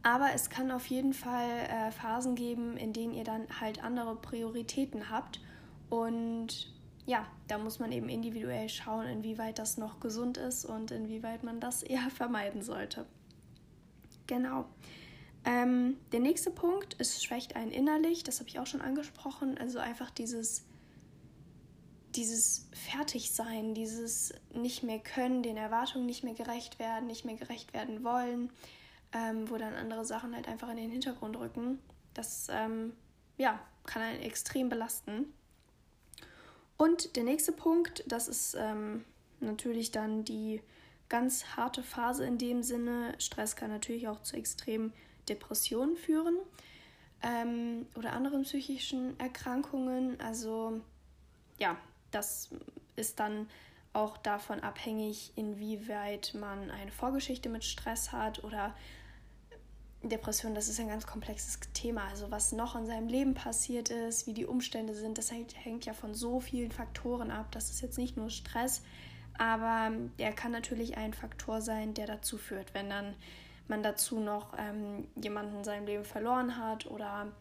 Aber 0.03 0.33
es 0.35 0.51
kann 0.51 0.71
auf 0.71 0.87
jeden 0.87 1.13
Fall 1.13 1.51
äh, 1.69 1.91
Phasen 1.91 2.37
geben, 2.37 2.77
in 2.77 2.93
denen 2.93 3.13
ihr 3.13 3.25
dann 3.25 3.47
halt 3.61 3.83
andere 3.83 4.15
Prioritäten 4.17 5.11
habt. 5.11 5.41
Und 5.91 6.73
ja, 7.07 7.27
da 7.49 7.59
muss 7.59 7.79
man 7.79 7.93
eben 7.93 8.09
individuell 8.09 8.69
schauen, 8.69 9.07
inwieweit 9.07 9.59
das 9.59 9.79
noch 9.79 10.01
gesund 10.01 10.37
ist 10.37 10.65
und 10.65 10.91
inwieweit 10.91 11.43
man 11.43 11.61
das 11.61 11.83
eher 11.83 12.09
vermeiden 12.11 12.63
sollte. 12.63 13.07
Genau. 14.27 14.67
Ähm, 15.45 15.97
der 16.11 16.21
nächste 16.21 16.51
Punkt 16.51 16.95
ist, 16.95 17.25
schwächt 17.25 17.55
einen 17.55 17.71
innerlich, 17.71 18.25
das 18.25 18.41
habe 18.41 18.49
ich 18.49 18.59
auch 18.59 18.67
schon 18.67 18.81
angesprochen, 18.81 19.57
also 19.59 19.79
einfach 19.79 20.11
dieses, 20.11 20.65
dieses 22.17 22.69
Fertigsein, 22.73 23.75
dieses 23.75 24.33
nicht 24.53 24.83
mehr 24.83 24.99
können, 24.99 25.43
den 25.43 25.57
Erwartungen 25.57 26.07
nicht 26.07 26.25
mehr 26.25 26.35
gerecht 26.35 26.79
werden, 26.79 27.07
nicht 27.07 27.25
mehr 27.25 27.37
gerecht 27.37 27.73
werden 27.73 28.05
wollen, 28.05 28.51
ähm, 29.13 29.49
wo 29.51 29.57
dann 29.57 29.75
andere 29.75 30.05
Sachen 30.05 30.35
halt 30.35 30.49
einfach 30.49 30.71
in 30.71 30.77
den 30.77 30.91
Hintergrund 30.91 31.37
rücken. 31.39 31.79
Das 32.15 32.49
ähm, 32.51 32.93
ja, 33.37 33.61
kann 33.85 34.03
einen 34.03 34.23
extrem 34.23 34.69
belasten. 34.69 35.33
Und 36.77 37.17
der 37.17 37.25
nächste 37.25 37.53
Punkt, 37.53 38.05
das 38.07 38.29
ist 38.29 38.57
ähm, 38.59 39.05
natürlich 39.41 39.91
dann 39.91 40.25
die 40.25 40.61
ganz 41.09 41.57
harte 41.57 41.83
Phase 41.83 42.25
in 42.27 42.39
dem 42.39 42.63
Sinne. 42.63 43.15
Stress 43.19 43.57
kann 43.57 43.71
natürlich 43.71 44.09
auch 44.09 44.23
zu 44.23 44.37
extremen 44.37 44.93
Depressionen 45.29 45.97
führen 45.97 46.37
ähm, 47.23 47.87
oder 47.95 48.13
anderen 48.13 48.43
psychischen 48.43 49.19
Erkrankungen. 49.19 50.21
Also 50.21 50.81
ja, 51.59 51.77
das 52.17 52.51
ist 52.97 53.21
dann 53.21 53.49
auch 53.93 54.17
davon 54.17 54.61
abhängig, 54.61 55.33
inwieweit 55.37 56.35
man 56.35 56.71
eine 56.71 56.91
Vorgeschichte 56.91 57.49
mit 57.49 57.65
Stress 57.65 58.13
hat 58.13 58.43
oder 58.45 58.75
Depression, 60.03 60.55
das 60.55 60.69
ist 60.69 60.79
ein 60.79 60.89
ganz 60.89 61.07
komplexes 61.07 61.59
Thema. 61.73 62.07
Also 62.09 62.31
was 62.31 62.53
noch 62.53 62.77
in 62.77 62.87
seinem 62.87 63.09
Leben 63.09 63.35
passiert 63.35 63.91
ist, 63.91 64.27
wie 64.27 64.35
die 64.35 64.47
Umstände 64.47 64.95
sind, 64.95 65.19
das 65.19 65.31
hängt 65.31 65.85
ja 65.85 65.95
von 65.95 66.15
so 66.15 66.41
vielen 66.41 66.71
Faktoren 66.71 67.31
ab. 67.31 67.47
Das 67.53 67.71
ist 67.71 67.81
jetzt 67.81 67.99
nicht 67.99 68.17
nur 68.17 68.31
Stress, 68.31 68.83
aber 69.39 69.93
der 70.19 70.33
kann 70.33 70.53
natürlich 70.53 70.97
ein 70.97 71.15
Faktor 71.15 71.61
sein, 71.61 71.95
der 71.95 72.07
dazu 72.07 72.39
führt, 72.39 72.75
wenn 72.75 72.91
dann 72.91 73.15
man 73.69 73.83
dazu 73.83 74.21
noch 74.21 74.57
ähm, 74.59 75.09
jemanden 75.17 75.57
in 75.57 75.65
seinem 75.65 75.87
Leben 75.87 76.05
verloren 76.05 76.57
hat 76.57 76.87
oder 76.87 77.33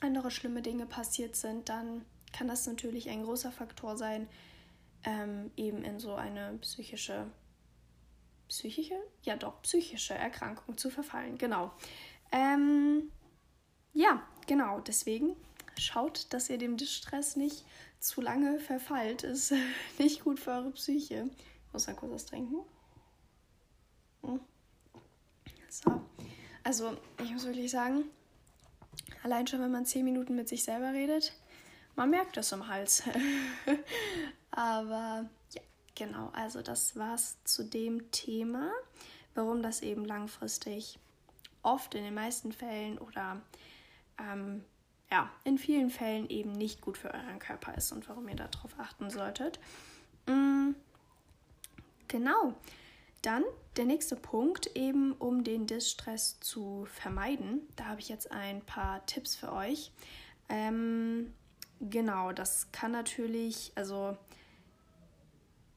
andere 0.00 0.30
schlimme 0.30 0.62
Dinge 0.62 0.86
passiert 0.86 1.36
sind, 1.36 1.68
dann 1.68 2.04
kann 2.34 2.48
das 2.48 2.66
natürlich 2.66 3.08
ein 3.08 3.22
großer 3.22 3.52
Faktor 3.52 3.96
sein, 3.96 4.28
ähm, 5.04 5.50
eben 5.56 5.82
in 5.84 6.00
so 6.00 6.14
eine 6.14 6.58
psychische, 6.60 7.30
psychische? 8.48 8.96
Ja 9.22 9.36
doch, 9.36 9.62
psychische 9.62 10.14
Erkrankung 10.14 10.76
zu 10.76 10.90
verfallen. 10.90 11.38
Genau. 11.38 11.72
Ähm, 12.32 13.12
ja, 13.92 14.26
genau, 14.46 14.80
deswegen 14.80 15.36
schaut, 15.78 16.32
dass 16.32 16.50
ihr 16.50 16.58
dem 16.58 16.76
Distress 16.76 17.36
nicht 17.36 17.64
zu 18.00 18.20
lange 18.20 18.58
verfallt. 18.58 19.22
Ist 19.22 19.54
nicht 19.98 20.24
gut 20.24 20.40
für 20.40 20.50
eure 20.50 20.72
Psyche. 20.72 21.30
Ich 21.66 21.72
muss 21.72 21.86
mal 21.86 21.94
kurz 21.94 22.12
was 22.12 22.26
trinken. 22.26 22.56
Hm. 24.22 24.40
So. 25.68 26.02
Also, 26.64 26.96
ich 27.22 27.30
muss 27.30 27.44
wirklich 27.44 27.70
sagen, 27.70 28.04
allein 29.22 29.46
schon, 29.46 29.60
wenn 29.60 29.70
man 29.70 29.86
zehn 29.86 30.04
Minuten 30.04 30.34
mit 30.34 30.48
sich 30.48 30.64
selber 30.64 30.92
redet, 30.92 31.32
man 31.96 32.10
merkt 32.10 32.36
es 32.36 32.52
im 32.52 32.68
Hals. 32.68 33.02
Aber 34.50 35.28
ja, 35.52 35.62
genau. 35.94 36.30
Also, 36.34 36.62
das 36.62 36.96
war's 36.96 37.38
zu 37.44 37.64
dem 37.64 38.10
Thema, 38.10 38.70
warum 39.34 39.62
das 39.62 39.82
eben 39.82 40.04
langfristig 40.04 40.98
oft 41.62 41.94
in 41.94 42.04
den 42.04 42.14
meisten 42.14 42.52
Fällen 42.52 42.98
oder 42.98 43.40
ähm, 44.18 44.64
ja, 45.10 45.30
in 45.44 45.58
vielen 45.58 45.90
Fällen 45.90 46.28
eben 46.28 46.52
nicht 46.52 46.80
gut 46.80 46.98
für 46.98 47.12
euren 47.12 47.38
Körper 47.38 47.74
ist 47.74 47.92
und 47.92 48.08
warum 48.08 48.28
ihr 48.28 48.36
darauf 48.36 48.78
achten 48.78 49.10
solltet. 49.10 49.58
Mhm. 50.26 50.74
Genau. 52.08 52.54
Dann 53.22 53.44
der 53.76 53.86
nächste 53.86 54.16
Punkt, 54.16 54.76
eben 54.76 55.12
um 55.12 55.44
den 55.44 55.66
Distress 55.66 56.38
zu 56.40 56.84
vermeiden. 56.86 57.60
Da 57.76 57.86
habe 57.86 58.00
ich 58.00 58.08
jetzt 58.08 58.30
ein 58.30 58.60
paar 58.60 59.04
Tipps 59.06 59.34
für 59.34 59.52
euch. 59.52 59.92
Ähm, 60.48 61.32
genau, 61.90 62.32
das 62.32 62.70
kann 62.72 62.92
natürlich, 62.92 63.72
also 63.74 64.16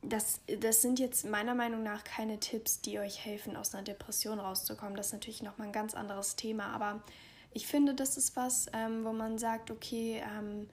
das, 0.01 0.41
das 0.59 0.81
sind 0.81 0.99
jetzt 0.99 1.25
meiner 1.25 1.55
Meinung 1.55 1.83
nach 1.83 2.03
keine 2.03 2.39
Tipps, 2.39 2.81
die 2.81 2.99
euch 2.99 3.25
helfen, 3.25 3.55
aus 3.55 3.73
einer 3.73 3.83
Depression 3.83 4.39
rauszukommen. 4.39 4.95
Das 4.95 5.07
ist 5.07 5.13
natürlich 5.13 5.43
nochmal 5.43 5.67
ein 5.67 5.73
ganz 5.73 5.93
anderes 5.93 6.35
Thema, 6.35 6.67
aber 6.67 7.01
ich 7.53 7.67
finde, 7.67 7.93
das 7.93 8.17
ist 8.17 8.35
was, 8.35 8.67
ähm, 8.73 9.03
wo 9.03 9.13
man 9.13 9.37
sagt, 9.37 9.71
okay, 9.71 10.21
ähm, 10.37 10.67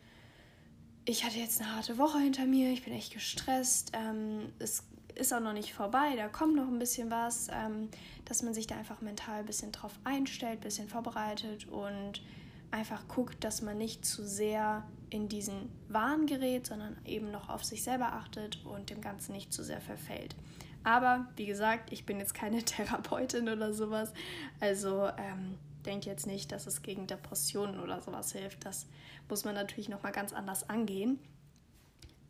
ich 1.04 1.24
hatte 1.24 1.38
jetzt 1.38 1.60
eine 1.60 1.74
harte 1.74 1.98
Woche 1.98 2.18
hinter 2.18 2.46
mir, 2.46 2.72
ich 2.72 2.84
bin 2.84 2.92
echt 2.92 3.12
gestresst, 3.12 3.92
ähm, 3.94 4.52
es 4.58 4.84
ist 5.14 5.32
auch 5.32 5.40
noch 5.40 5.52
nicht 5.52 5.74
vorbei, 5.74 6.16
da 6.16 6.28
kommt 6.28 6.56
noch 6.56 6.66
ein 6.66 6.78
bisschen 6.78 7.10
was, 7.10 7.48
ähm, 7.50 7.88
dass 8.24 8.42
man 8.42 8.54
sich 8.54 8.66
da 8.66 8.76
einfach 8.76 9.00
mental 9.00 9.40
ein 9.40 9.46
bisschen 9.46 9.72
drauf 9.72 9.92
einstellt, 10.04 10.60
ein 10.60 10.64
bisschen 10.64 10.88
vorbereitet 10.88 11.68
und 11.68 12.22
einfach 12.70 13.06
guckt, 13.08 13.44
dass 13.44 13.62
man 13.62 13.78
nicht 13.78 14.04
zu 14.04 14.26
sehr 14.26 14.84
in 15.10 15.28
diesen 15.28 15.70
Wahn 15.88 16.26
gerät, 16.26 16.66
sondern 16.66 16.96
eben 17.04 17.30
noch 17.30 17.48
auf 17.48 17.64
sich 17.64 17.84
selber 17.84 18.14
achtet 18.14 18.64
und 18.64 18.90
dem 18.90 19.00
Ganzen 19.00 19.32
nicht 19.32 19.52
zu 19.52 19.62
sehr 19.62 19.80
verfällt. 19.80 20.34
Aber 20.82 21.26
wie 21.36 21.46
gesagt, 21.46 21.92
ich 21.92 22.04
bin 22.04 22.18
jetzt 22.18 22.34
keine 22.34 22.62
Therapeutin 22.64 23.48
oder 23.48 23.72
sowas, 23.72 24.12
also 24.60 25.08
ähm, 25.16 25.56
denkt 25.86 26.04
jetzt 26.04 26.26
nicht, 26.26 26.52
dass 26.52 26.66
es 26.66 26.82
gegen 26.82 27.06
Depressionen 27.06 27.80
oder 27.80 28.00
sowas 28.00 28.32
hilft. 28.32 28.64
Das 28.64 28.86
muss 29.28 29.44
man 29.44 29.54
natürlich 29.54 29.88
noch 29.88 30.02
mal 30.02 30.12
ganz 30.12 30.32
anders 30.32 30.68
angehen. 30.68 31.18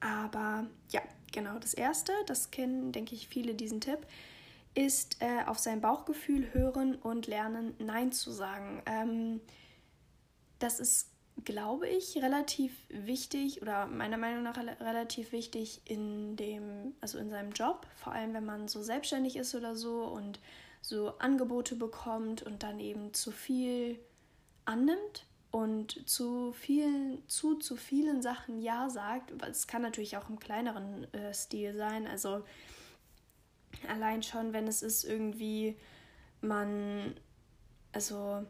Aber 0.01 0.67
ja, 0.91 1.01
genau 1.33 1.59
das 1.59 1.75
erste, 1.75 2.13
das 2.27 2.51
kennen, 2.51 2.93
denke 2.93 3.15
ich, 3.15 3.29
viele 3.29 3.55
diesen 3.55 3.81
Tipp, 3.81 4.07
ist 4.75 5.17
äh, 5.21 5.45
auf 5.47 5.59
sein 5.59 5.81
Bauchgefühl 5.81 6.53
hören 6.53 6.97
und 6.97 7.27
lernen, 7.27 7.75
Nein 7.79 8.13
zu 8.13 8.31
sagen. 8.31 8.83
Ähm, 8.87 9.41
das 10.65 10.81
ist, 10.81 11.11
glaube 11.45 11.89
ich, 11.89 12.17
relativ 12.17 12.73
wichtig 12.89 13.61
oder 13.61 13.87
meiner 13.87 14.17
Meinung 14.17 14.43
nach 14.45 14.57
relativ 14.57 15.33
wichtig 15.33 15.83
in 15.85 16.37
dem, 16.37 16.95
also 17.01 17.19
in 17.19 17.29
seinem 17.29 17.53
Job, 17.53 17.87
vor 17.97 18.13
allem 18.13 18.33
wenn 18.33 18.47
man 18.47 18.67
so 18.67 18.83
selbstständig 18.83 19.37
ist 19.37 19.55
oder 19.55 19.77
so 19.77 20.05
und 20.05 20.41
so 20.81 21.19
Angebote 21.19 21.77
bekommt 21.77 22.43
und 22.43 22.63
dann 22.63 22.81
eben 22.81 23.13
zu 23.13 23.31
viel 23.31 23.99
annimmt 24.65 25.27
und 25.51 26.09
zu 26.09 26.53
vielen, 26.53 27.29
zu, 27.29 27.57
zu 27.57 27.77
vielen 27.77 28.23
Sachen 28.23 28.61
Ja 28.61 28.89
sagt. 28.89 29.33
Es 29.43 29.67
kann 29.67 29.83
natürlich 29.83 30.17
auch 30.17 30.29
im 30.29 30.39
kleineren 30.39 31.13
äh, 31.13 31.35
Stil 31.35 31.77
sein. 31.77 32.07
Also 32.07 32.43
allein 33.89 34.23
schon, 34.23 34.53
wenn 34.53 34.67
es 34.67 34.83
ist 34.83 35.05
irgendwie, 35.05 35.77
man, 36.41 37.15
also 37.93 38.45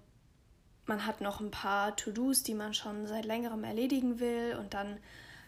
man 0.87 1.07
hat 1.07 1.21
noch 1.21 1.41
ein 1.41 1.51
paar 1.51 1.97
To-Dos, 1.97 2.43
die 2.43 2.55
man 2.55 2.75
schon 2.75 3.07
seit 3.07 3.25
längerem 3.25 3.65
erledigen 3.65 4.21
will 4.21 4.57
und 4.59 4.75
dann 4.75 4.99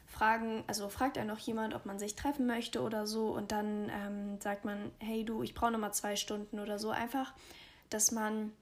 fragen, 0.07 0.65
also 0.67 0.89
fragt 0.89 1.19
einen 1.19 1.29
noch 1.29 1.39
jemand, 1.39 1.75
ob 1.75 1.85
man 1.85 1.99
sich 1.99 2.15
treffen 2.15 2.47
möchte 2.47 2.81
oder 2.81 3.07
so 3.07 3.29
und 3.35 3.53
dann 3.53 3.91
ähm, 3.91 4.41
sagt 4.41 4.65
man, 4.65 4.91
hey 4.99 5.25
du, 5.25 5.43
ich 5.43 5.55
brauche 5.55 5.73
nochmal 5.73 5.93
zwei 5.93 6.17
Stunden 6.17 6.59
oder 6.61 6.79
so. 6.79 6.91
Einfach, 6.91 7.35
dass 7.91 8.13
man 8.13 8.53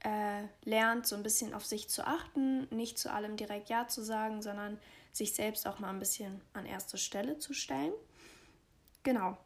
äh, 0.00 0.42
lernt, 0.64 1.06
so 1.06 1.16
ein 1.16 1.22
bisschen 1.22 1.54
auf 1.54 1.64
sich 1.64 1.88
zu 1.88 2.06
achten, 2.06 2.68
nicht 2.74 2.98
zu 2.98 3.12
allem 3.12 3.36
direkt 3.36 3.68
Ja 3.68 3.88
zu 3.88 4.02
sagen, 4.02 4.42
sondern 4.42 4.78
sich 5.12 5.34
selbst 5.34 5.66
auch 5.66 5.78
mal 5.78 5.90
ein 5.90 5.98
bisschen 5.98 6.40
an 6.52 6.66
erste 6.66 6.98
Stelle 6.98 7.38
zu 7.38 7.54
stellen. 7.54 7.92
Genau. 9.02 9.36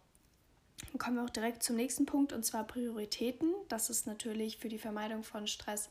Dann 0.91 0.99
kommen 0.99 1.17
wir 1.17 1.25
auch 1.25 1.31
direkt 1.31 1.63
zum 1.63 1.77
nächsten 1.77 2.07
Punkt 2.07 2.33
und 2.33 2.45
zwar 2.45 2.65
Prioritäten. 2.65 3.55
Das 3.69 3.89
ist 3.89 4.07
natürlich 4.07 4.59
für 4.59 4.69
die 4.69 4.79
Vermeidung 4.79 5.23
von 5.23 5.47
Stress 5.47 5.89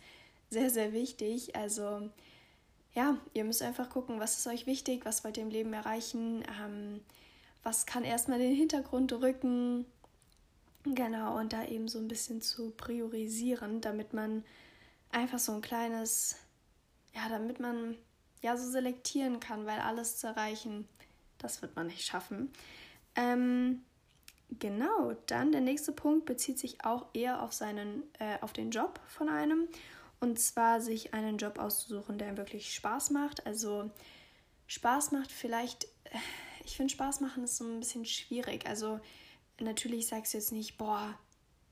sehr, 0.52 0.70
sehr 0.70 0.94
wichtig. 0.94 1.56
Also 1.56 2.10
ja, 2.94 3.18
ihr 3.34 3.46
müsst 3.46 3.64
einfach 3.64 3.90
gucken, 3.90 4.20
was 4.20 4.38
ist 4.38 4.48
euch 4.48 4.68
wichtig, 4.68 5.06
was 5.06 5.24
wollt 5.24 5.38
ihr 5.38 5.44
im 5.44 5.50
Leben 5.50 5.74
erreichen, 5.74 6.44
ähm, 6.62 7.00
was 7.64 7.86
kann 7.86 8.04
erstmal 8.04 8.38
den 8.38 8.54
Hintergrund 8.54 9.14
rücken. 9.14 9.86
Genau, 10.84 11.38
und 11.38 11.54
da 11.54 11.66
eben 11.66 11.88
so 11.88 12.00
ein 12.00 12.08
bisschen 12.08 12.42
zu 12.42 12.72
priorisieren, 12.72 13.82
damit 13.82 14.14
man 14.14 14.44
einfach 15.12 15.40
so 15.40 15.54
ein 15.54 15.62
kleines, 15.62 16.36
ja, 17.16 17.30
damit 17.30 17.60
man 17.60 17.98
ja 18.42 18.58
so 18.58 18.70
selektieren 18.70 19.40
kann, 19.40 19.66
weil 19.66 19.80
alles 19.80 20.18
zu 20.18 20.28
erreichen, 20.28 20.88
das 21.38 21.62
wird 21.62 21.76
man 21.76 21.88
nicht 21.88 22.04
schaffen. 22.04 22.52
Ähm, 23.16 23.84
genau, 24.60 25.14
dann 25.28 25.52
der 25.52 25.62
nächste 25.62 25.92
Punkt 25.92 26.26
bezieht 26.26 26.60
sich 26.60 26.84
auch 26.84 27.06
eher 27.14 27.42
auf 27.42 27.54
seinen, 27.54 28.04
äh, 28.20 28.38
auf 28.42 28.52
den 28.52 28.72
Job 28.72 29.00
von 29.08 29.30
einem. 29.30 29.70
Und 30.22 30.40
zwar 30.40 30.82
sich 30.82 31.16
einen 31.16 31.40
Job 31.40 31.58
auszusuchen, 31.58 32.20
der 32.20 32.30
ihm 32.30 32.38
wirklich 32.38 32.74
Spaß 32.76 33.10
macht. 33.10 33.46
Also 33.48 33.90
Spaß 34.68 35.12
macht 35.12 35.32
vielleicht, 35.32 35.86
äh, 36.06 36.18
ich 36.64 36.78
finde 36.78 36.94
Spaß 36.94 37.22
machen 37.22 37.44
ist 37.44 37.58
so 37.58 37.66
ein 37.66 37.80
bisschen 37.80 38.06
schwierig. 38.06 38.68
Also 38.68 39.00
natürlich 39.60 40.08
sagst 40.08 40.34
du 40.34 40.38
jetzt 40.38 40.52
nicht, 40.52 40.78
boah, 40.78 41.18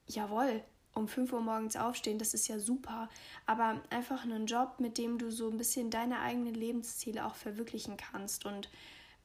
jawohl, 0.07 0.63
um 0.95 1.07
5 1.07 1.31
Uhr 1.31 1.41
morgens 1.41 1.75
aufstehen, 1.75 2.17
das 2.17 2.33
ist 2.33 2.47
ja 2.47 2.57
super. 2.57 3.07
Aber 3.45 3.81
einfach 3.91 4.23
einen 4.23 4.47
Job, 4.47 4.79
mit 4.79 4.97
dem 4.97 5.19
du 5.19 5.31
so 5.31 5.51
ein 5.51 5.57
bisschen 5.57 5.91
deine 5.91 6.19
eigenen 6.19 6.55
Lebensziele 6.55 7.27
auch 7.27 7.35
verwirklichen 7.35 7.97
kannst 7.97 8.47
und 8.47 8.67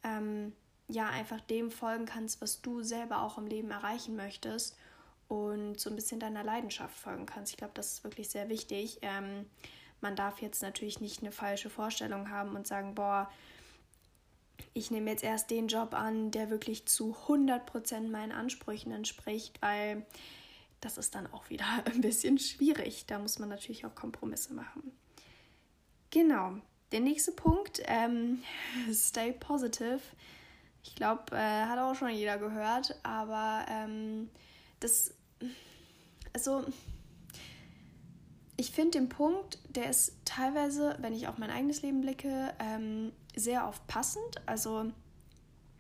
ähm, 0.03 0.53
ja, 0.87 1.09
einfach 1.09 1.41
dem 1.41 1.71
folgen 1.71 2.05
kannst, 2.05 2.43
was 2.43 2.61
du 2.61 2.83
selber 2.83 3.23
auch 3.23 3.39
im 3.39 3.47
Leben 3.47 3.71
erreichen 3.71 4.17
möchtest 4.17 4.77
und 5.29 5.81
so 5.81 5.91
ein 5.91 5.97
bisschen 5.97 6.21
deiner 6.21 6.45
Leidenschaft 6.45 6.97
folgen 6.97 7.27
kannst. 7.27 7.53
Ich 7.53 7.57
glaube, 7.57 7.75
das 7.75 7.95
ist 7.95 8.05
wirklich 8.05 8.29
sehr 8.29 8.49
wichtig. 8.49 8.99
Ähm, 9.03 9.47
man 10.01 10.17
darf 10.17 10.43
jetzt 10.43 10.63
natürlich 10.63 11.01
nicht 11.01 11.23
eine 11.23 11.33
falsche 11.33 11.71
Vorstellung 11.71 12.31
haben 12.31 12.55
und 12.55 12.67
sagen, 12.67 12.95
boah, 12.95 13.31
ich 14.73 14.91
nehme 14.91 15.11
jetzt 15.11 15.25
erst 15.25 15.51
den 15.51 15.69
Job 15.69 15.95
an, 15.95 16.31
der 16.31 16.51
wirklich 16.51 16.87
zu 16.87 17.17
100% 17.27 18.09
meinen 18.09 18.33
Ansprüchen 18.33 18.93
entspricht, 18.93 19.61
weil 19.63 20.05
das 20.81 20.99
ist 20.99 21.15
dann 21.15 21.33
auch 21.33 21.49
wieder 21.51 21.67
ein 21.87 22.01
bisschen 22.01 22.39
schwierig. 22.39 23.07
Da 23.07 23.19
muss 23.19 23.39
man 23.39 23.49
natürlich 23.49 23.87
auch 23.87 23.95
Kompromisse 23.95 24.53
machen. 24.55 24.93
Genau. 26.11 26.59
der 26.93 27.01
nächste 27.01 27.33
Punkt, 27.33 27.83
ähm, 27.87 28.43
stay 28.93 29.33
positive. 29.33 30.01
Ich 30.85 30.95
glaube, 30.95 31.35
äh, 31.35 31.65
hat 31.65 31.79
auch 31.79 31.95
schon 31.95 32.11
jeder 32.11 32.39
gehört, 32.39 32.97
aber 33.03 33.65
ähm, 33.69 34.31
das, 34.85 35.15
also, 36.35 36.65
ich 38.57 38.71
finde 38.71 38.99
den 38.99 39.09
Punkt, 39.09 39.59
der 39.71 39.89
ist 39.89 40.15
teilweise, 40.25 40.97
wenn 41.01 41.15
ich 41.15 41.27
auf 41.27 41.39
mein 41.39 41.51
eigenes 41.51 41.83
Leben 41.83 42.03
blicke, 42.03 42.53
ähm, 42.59 43.13
sehr 43.35 43.67
oft 43.67 43.85
passend. 43.87 44.43
Also, 44.47 44.93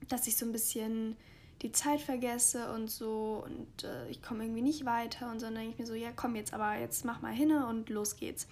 dass 0.08 0.26
ich 0.26 0.36
so 0.36 0.46
ein 0.46 0.52
bisschen 0.52 1.16
die 1.62 1.70
Zeit 1.72 2.00
vergesse 2.00 2.72
und 2.72 2.90
so 2.90 3.44
und 3.46 3.84
äh, 3.84 4.08
ich 4.08 4.22
komme 4.22 4.44
irgendwie 4.44 4.62
nicht 4.62 4.84
weiter 4.84 5.30
und 5.30 5.38
so, 5.38 5.46
dann 5.46 5.54
denke 5.54 5.70
ich 5.70 5.78
mir 5.78 5.86
so, 5.86 5.94
ja 5.94 6.10
komm 6.14 6.34
jetzt 6.36 6.52
aber, 6.52 6.76
jetzt 6.76 7.04
mach 7.04 7.22
mal 7.22 7.32
hin 7.32 7.52
und 7.52 7.88
los 7.90 8.16
geht's. 8.16 8.48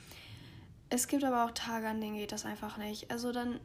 Es 0.89 1.09
gibt 1.09 1.25
aber 1.25 1.45
auch 1.45 1.51
Tage, 1.51 1.89
an 1.89 2.01
denen 2.01 2.17
geht 2.17 2.33
das 2.33 2.45
einfach 2.45 2.79
nicht. 2.79 3.11
Also 3.11 3.33
dann, 3.33 3.59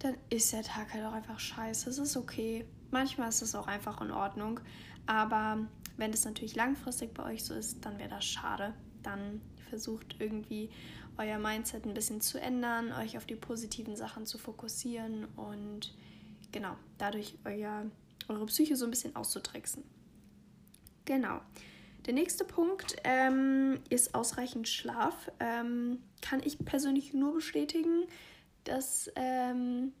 dann 0.00 0.16
ist 0.30 0.52
der 0.52 0.62
Tag 0.62 0.92
halt 0.92 1.04
auch 1.04 1.12
einfach 1.12 1.40
scheiße. 1.40 1.88
Es 1.88 1.98
ist 1.98 2.16
okay. 2.16 2.66
Manchmal 2.90 3.28
ist 3.28 3.42
es 3.42 3.54
auch 3.54 3.66
einfach 3.66 4.00
in 4.00 4.10
Ordnung. 4.10 4.60
Aber 5.06 5.66
wenn 5.96 6.12
es 6.12 6.24
natürlich 6.24 6.54
langfristig 6.54 7.14
bei 7.14 7.24
euch 7.24 7.44
so 7.44 7.54
ist, 7.54 7.84
dann 7.84 7.98
wäre 7.98 8.10
das 8.10 8.24
schade. 8.24 8.74
Dann 9.02 9.40
versucht 9.68 10.16
irgendwie 10.18 10.70
euer 11.18 11.38
Mindset 11.38 11.86
ein 11.86 11.94
bisschen 11.94 12.20
zu 12.20 12.40
ändern, 12.40 12.92
euch 12.92 13.16
auf 13.16 13.26
die 13.26 13.36
positiven 13.36 13.96
Sachen 13.96 14.26
zu 14.26 14.38
fokussieren 14.38 15.24
und 15.36 15.94
genau, 16.52 16.76
dadurch 16.98 17.38
euer, 17.44 17.86
eure 18.28 18.46
Psyche 18.46 18.76
so 18.76 18.84
ein 18.84 18.90
bisschen 18.90 19.16
auszutricksen. 19.16 19.82
Genau. 21.04 21.40
Der 22.04 22.14
nächste 22.14 22.44
Punkt 22.44 22.96
ähm, 23.04 23.80
ist 23.88 24.14
ausreichend 24.14 24.68
Schlaf. 24.68 25.30
Ähm, 25.40 26.02
kann 26.20 26.40
ich 26.44 26.58
persönlich 26.64 27.14
nur 27.14 27.34
bestätigen. 27.34 28.04
Das 28.64 29.10
ähm, 29.16 29.92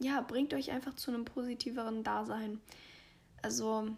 ja, 0.00 0.20
bringt 0.22 0.54
euch 0.54 0.70
einfach 0.70 0.94
zu 0.94 1.12
einem 1.12 1.24
positiveren 1.24 2.02
Dasein. 2.02 2.60
Also 3.42 3.88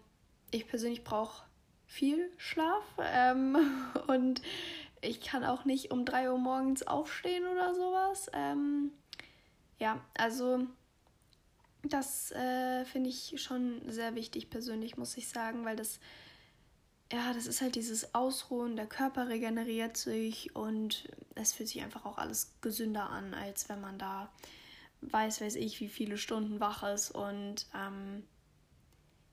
ich 0.51 0.67
persönlich 0.67 1.03
brauche 1.03 1.44
viel 1.87 2.31
Schlaf 2.37 2.83
ähm, 2.99 3.57
und 4.07 4.41
ich 5.01 5.21
kann 5.21 5.43
auch 5.43 5.65
nicht 5.65 5.91
um 5.91 6.05
3 6.05 6.31
Uhr 6.31 6.37
morgens 6.37 6.83
aufstehen 6.83 7.45
oder 7.45 7.75
sowas. 7.75 8.29
Ähm, 8.33 8.91
ja, 9.77 9.99
also 10.17 10.65
das 11.83 12.31
äh, 12.31 12.85
finde 12.85 13.09
ich 13.09 13.41
schon 13.41 13.81
sehr 13.87 14.15
wichtig 14.15 14.49
persönlich, 14.49 14.97
muss 14.97 15.17
ich 15.17 15.27
sagen, 15.27 15.65
weil 15.65 15.75
das 15.75 15.99
ja, 17.11 17.33
das 17.33 17.45
ist 17.45 17.61
halt 17.61 17.75
dieses 17.75 18.15
Ausruhen, 18.15 18.75
der 18.75 18.87
Körper 18.87 19.29
regeneriert 19.29 19.95
sich 19.95 20.55
und 20.55 21.07
es 21.35 21.53
fühlt 21.53 21.69
sich 21.69 21.81
einfach 21.83 22.05
auch 22.05 22.17
alles 22.17 22.53
gesünder 22.61 23.09
an, 23.09 23.33
als 23.33 23.69
wenn 23.69 23.79
man 23.79 23.99
da 23.99 24.31
weiß, 25.01 25.41
weiß 25.41 25.55
ich, 25.55 25.79
wie 25.81 25.87
viele 25.87 26.17
Stunden 26.17 26.59
wach 26.59 26.81
ist 26.83 27.11
und 27.11 27.67
ähm, 27.75 28.23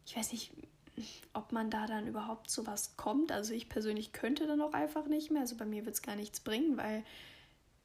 ich 0.04 0.16
weiß 0.16 0.32
nicht, 0.32 0.52
ob 1.32 1.52
man 1.52 1.71
da 1.71 1.87
dann 1.87 2.06
überhaupt 2.06 2.50
zu 2.50 2.66
was 2.66 2.97
kommt. 2.97 3.32
Also 3.32 3.54
ich 3.54 3.68
persönlich 3.68 4.12
könnte 4.12 4.47
dann 4.47 4.61
auch 4.61 4.73
einfach 4.73 5.06
nicht 5.06 5.30
mehr. 5.30 5.42
Also 5.42 5.56
bei 5.56 5.64
mir 5.64 5.85
wird 5.85 5.94
es 5.94 6.02
gar 6.02 6.16
nichts 6.16 6.40
bringen, 6.40 6.76
weil 6.76 7.04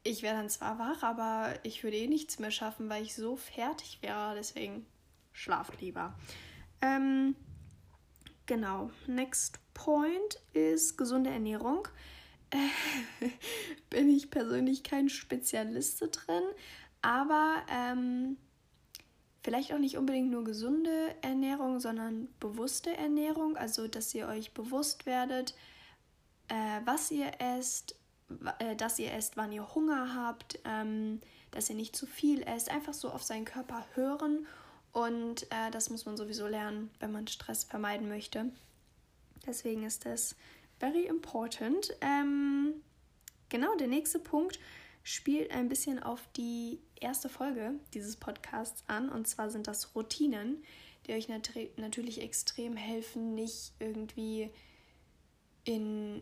ich 0.03 0.23
wäre 0.23 0.35
dann 0.35 0.49
zwar 0.49 0.79
wach, 0.79 1.03
aber 1.03 1.53
ich 1.63 1.83
würde 1.83 1.97
eh 1.97 2.07
nichts 2.07 2.39
mehr 2.39 2.51
schaffen, 2.51 2.89
weil 2.89 3.03
ich 3.03 3.15
so 3.15 3.35
fertig 3.35 3.99
wäre. 4.01 4.35
Deswegen 4.35 4.85
schlaft 5.31 5.81
lieber. 5.81 6.17
Ähm, 6.81 7.35
genau. 8.45 8.91
Next 9.05 9.59
Point 9.73 10.41
ist 10.53 10.97
gesunde 10.97 11.29
Ernährung. 11.29 11.87
Äh, 12.49 13.27
bin 13.89 14.09
ich 14.09 14.31
persönlich 14.31 14.83
kein 14.83 15.09
Spezialist 15.09 16.01
drin, 16.01 16.43
aber 17.01 17.57
ähm, 17.69 18.37
vielleicht 19.47 19.71
auch 19.71 19.79
nicht 19.79 19.95
unbedingt 19.95 20.29
nur 20.29 20.43
gesunde 20.43 21.15
Ernährung, 21.21 21.79
sondern 21.79 22.27
bewusste 22.41 22.97
Ernährung, 22.97 23.55
also 23.55 23.87
dass 23.87 24.13
ihr 24.13 24.27
euch 24.27 24.53
bewusst 24.53 25.05
werdet, 25.05 25.55
äh, 26.49 26.81
was 26.83 27.11
ihr 27.11 27.31
esst, 27.39 27.95
äh, 28.59 28.75
dass 28.75 28.99
ihr 28.99 29.13
esst, 29.13 29.37
wann 29.37 29.53
ihr 29.53 29.73
Hunger 29.73 30.13
habt, 30.15 30.59
ähm, 30.65 31.21
dass 31.51 31.69
ihr 31.69 31.77
nicht 31.77 31.95
zu 31.95 32.05
viel 32.05 32.41
esst, 32.41 32.69
einfach 32.69 32.93
so 32.93 33.09
auf 33.09 33.23
seinen 33.23 33.45
Körper 33.45 33.85
hören 33.93 34.45
und 34.91 35.43
äh, 35.43 35.71
das 35.71 35.89
muss 35.89 36.05
man 36.05 36.17
sowieso 36.17 36.45
lernen, 36.45 36.91
wenn 36.99 37.13
man 37.13 37.25
Stress 37.27 37.63
vermeiden 37.63 38.09
möchte. 38.09 38.51
Deswegen 39.45 39.83
ist 39.83 40.05
das 40.05 40.35
very 40.77 41.05
important. 41.05 41.95
Ähm, 42.01 42.73
genau, 43.47 43.73
der 43.77 43.87
nächste 43.87 44.19
Punkt 44.19 44.59
spielt 45.07 45.51
ein 45.51 45.69
bisschen 45.69 46.03
auf 46.03 46.27
die 46.35 46.81
erste 46.99 47.29
Folge 47.29 47.75
dieses 47.93 48.17
Podcasts 48.17 48.83
an. 48.87 49.07
Und 49.07 49.25
zwar 49.25 49.49
sind 49.49 49.65
das 49.67 49.95
Routinen, 49.95 50.61
die 51.05 51.13
euch 51.13 51.29
nat 51.29 51.49
natürlich 51.77 52.21
extrem 52.21 52.75
helfen, 52.75 53.33
nicht 53.33 53.71
irgendwie 53.79 54.51
in, 55.63 56.21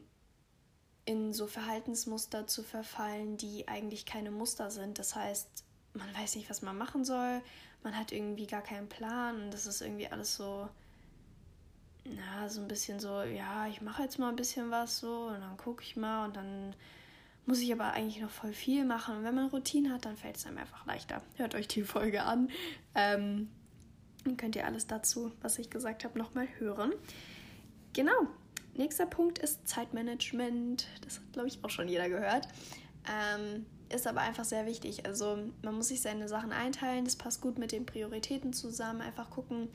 in 1.06 1.34
so 1.34 1.48
Verhaltensmuster 1.48 2.45
zu 2.45 2.62
verfallen, 2.62 3.38
die 3.38 3.67
eigentlich 3.67 4.06
keine 4.06 4.30
Muster 4.30 4.69
sind. 4.69 5.00
Das 5.00 5.15
heißt, 5.15 5.63
man 5.93 6.13
weiß 6.13 6.36
nicht, 6.36 6.52
was 6.52 6.62
man 6.62 6.78
machen 6.78 7.06
soll, 7.06 7.41
man 7.82 7.98
hat 7.98 8.12
irgendwie 8.12 8.45
gar 8.45 8.62
keinen 8.62 8.88
Plan 8.88 9.41
und 9.41 9.52
das 9.52 9.65
ist 9.65 9.82
irgendwie 9.82 10.08
alles 10.08 10.36
so 10.36 10.69
na, 12.04 12.48
so 12.50 12.62
ein 12.62 12.67
bisschen 12.67 13.00
so, 13.00 13.24
ja, 13.24 13.65
ich 13.65 13.82
mache 13.82 14.04
jetzt 14.04 14.19
mal 14.19 14.30
ein 14.30 14.36
bisschen 14.36 14.69
was 14.69 15.00
so 15.00 15.24
und 15.24 15.41
dann 15.41 15.58
gucke 15.58 15.82
ich 15.82 15.95
mal 15.95 16.26
und 16.26 16.36
dann 16.36 16.76
muss 17.45 17.60
ich 17.60 17.71
aber 17.71 17.93
eigentlich 17.93 18.21
noch 18.21 18.29
voll 18.29 18.53
viel 18.53 18.86
machen. 18.86 19.17
Und 19.17 19.23
wenn 19.23 19.36
man 19.36 19.49
Routine 19.49 19.91
hat, 19.93 20.05
dann 20.05 20.17
fällt 20.17 20.38
es 20.38 20.45
einem 20.45 20.58
einfach 20.58 20.86
leichter. 20.86 21.21
Hört 21.36 21.55
euch 21.55 21.67
die 21.67 21.84
Folge 21.84 22.23
an. 22.23 22.49
Ähm, 22.95 23.49
dann 24.23 24.38
könnt 24.38 24.55
ihr 24.55 24.65
alles 24.65 24.88
dazu, 24.88 25.31
was 25.41 25.60
ich 25.60 25.69
gesagt 25.69 26.03
habe, 26.03 26.17
nochmal 26.17 26.47
hören. 26.58 26.93
Genau. 27.93 28.27
Nächster 28.73 29.05
Punkt 29.05 29.38
ist 29.39 29.67
Zeitmanagement. 29.67 30.88
Das 31.01 31.17
hat, 31.17 31.34
glaube 31.34 31.47
ich, 31.47 31.63
auch 31.63 31.69
schon 31.69 31.88
jeder 31.88 32.10
gehört. 32.10 32.47
Ähm, 33.08 33.65
ist 33.89 34.08
aber 34.08 34.21
einfach 34.21 34.43
sehr 34.43 34.65
wichtig. 34.65 35.05
Also 35.05 35.38
man 35.62 35.75
muss 35.75 35.89
sich 35.89 36.01
seine 36.01 36.27
Sachen 36.27 36.51
einteilen. 36.51 37.05
Das 37.05 37.15
passt 37.15 37.41
gut 37.41 37.60
mit 37.60 37.71
den 37.71 37.86
Prioritäten 37.86 38.51
zusammen. 38.51 39.01
Einfach 39.01 39.29
gucken, 39.29 39.69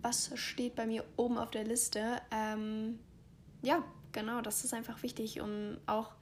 was 0.00 0.32
steht 0.34 0.74
bei 0.74 0.86
mir 0.86 1.04
oben 1.16 1.36
auf 1.36 1.50
der 1.50 1.64
Liste. 1.64 2.20
Ähm, 2.30 2.98
ja, 3.60 3.84
genau, 4.12 4.40
das 4.40 4.64
ist 4.64 4.74
einfach 4.74 5.02
wichtig, 5.02 5.40
um 5.40 5.76
auch 5.86 6.12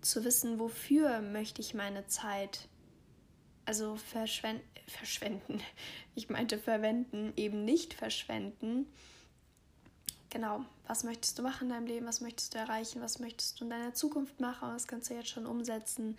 zu 0.00 0.24
wissen, 0.24 0.58
wofür 0.58 1.20
möchte 1.20 1.60
ich 1.60 1.74
meine 1.74 2.06
Zeit, 2.06 2.68
also 3.64 3.96
verschwenden, 3.96 4.64
verschwenden. 4.86 5.60
Ich 6.14 6.28
meinte 6.28 6.58
verwenden, 6.58 7.32
eben 7.36 7.64
nicht 7.64 7.94
verschwenden. 7.94 8.86
Genau, 10.30 10.64
was 10.86 11.04
möchtest 11.04 11.38
du 11.38 11.42
machen 11.42 11.68
in 11.68 11.74
deinem 11.74 11.86
Leben, 11.86 12.06
was 12.06 12.20
möchtest 12.20 12.54
du 12.54 12.58
erreichen, 12.58 13.00
was 13.00 13.20
möchtest 13.20 13.60
du 13.60 13.64
in 13.64 13.70
deiner 13.70 13.94
Zukunft 13.94 14.40
machen, 14.40 14.74
was 14.74 14.88
kannst 14.88 15.10
du 15.10 15.14
jetzt 15.14 15.28
schon 15.28 15.46
umsetzen. 15.46 16.18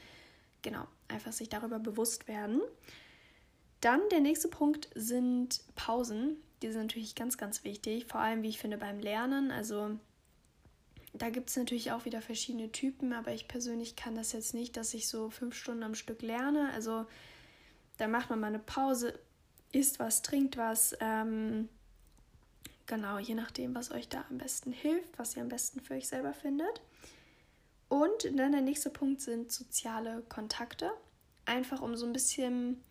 Genau, 0.62 0.86
einfach 1.10 1.34
sich 1.34 1.50
darüber 1.50 1.80
bewusst 1.80 2.28
werden. 2.28 2.62
Dann 3.82 4.02
der 4.10 4.20
nächste 4.20 4.48
Punkt 4.48 4.90
sind 4.96 5.62
Pausen. 5.76 6.38
Die 6.62 6.72
sind 6.72 6.82
natürlich 6.82 7.16
ganz, 7.16 7.38
ganz 7.38 7.64
wichtig, 7.64 8.06
vor 8.06 8.20
allem, 8.20 8.42
wie 8.42 8.50
ich 8.50 8.60
finde, 8.60 8.78
beim 8.78 9.00
Lernen. 9.00 9.52
Also 9.52 9.98
da 11.14 11.30
gibt 11.30 11.50
es 11.50 11.58
natürlich 11.58 11.92
auch 11.92 12.06
wieder 12.06 12.22
verschiedene 12.22 12.72
Typen, 12.72 13.14
aber 13.14 13.34
ich 13.34 13.48
persönlich 13.48 13.96
kann 13.96 14.16
das 14.16 14.32
jetzt 14.32 14.54
nicht, 14.54 14.78
dass 14.78 14.94
ich 14.94 15.08
so 15.08 15.30
fünf 15.30 15.56
Stunden 15.56 15.84
am 15.84 15.96
Stück 15.96 16.22
lerne. 16.22 16.72
Also 16.74 17.06
da 17.98 18.08
macht 18.08 18.30
man 18.30 18.40
mal 18.40 18.48
eine 18.48 18.60
Pause, 18.60 19.18
isst 19.72 20.00
was, 20.00 20.22
trinkt 20.22 20.58
was. 20.58 20.96
Ähm, 21.00 21.68
genau, 22.86 23.18
je 23.18 23.36
nachdem, 23.36 23.76
was 23.76 23.92
euch 23.92 24.08
da 24.08 24.24
am 24.30 24.38
besten 24.38 24.72
hilft, 24.72 25.18
was 25.18 25.36
ihr 25.36 25.42
am 25.42 25.50
besten 25.50 25.82
für 25.82 25.96
euch 25.96 26.08
selber 26.08 26.34
findet. 26.34 26.82
Und 27.88 28.26
dann 28.36 28.52
der 28.52 28.62
nächste 28.62 28.92
Punkt 28.92 29.22
sind 29.22 29.52
soziale 29.52 30.22
Kontakte. 30.30 30.92
Einfach 31.46 31.82
um 31.82 31.96
so 31.98 32.06
ein 32.06 32.14
bisschen 32.14 32.84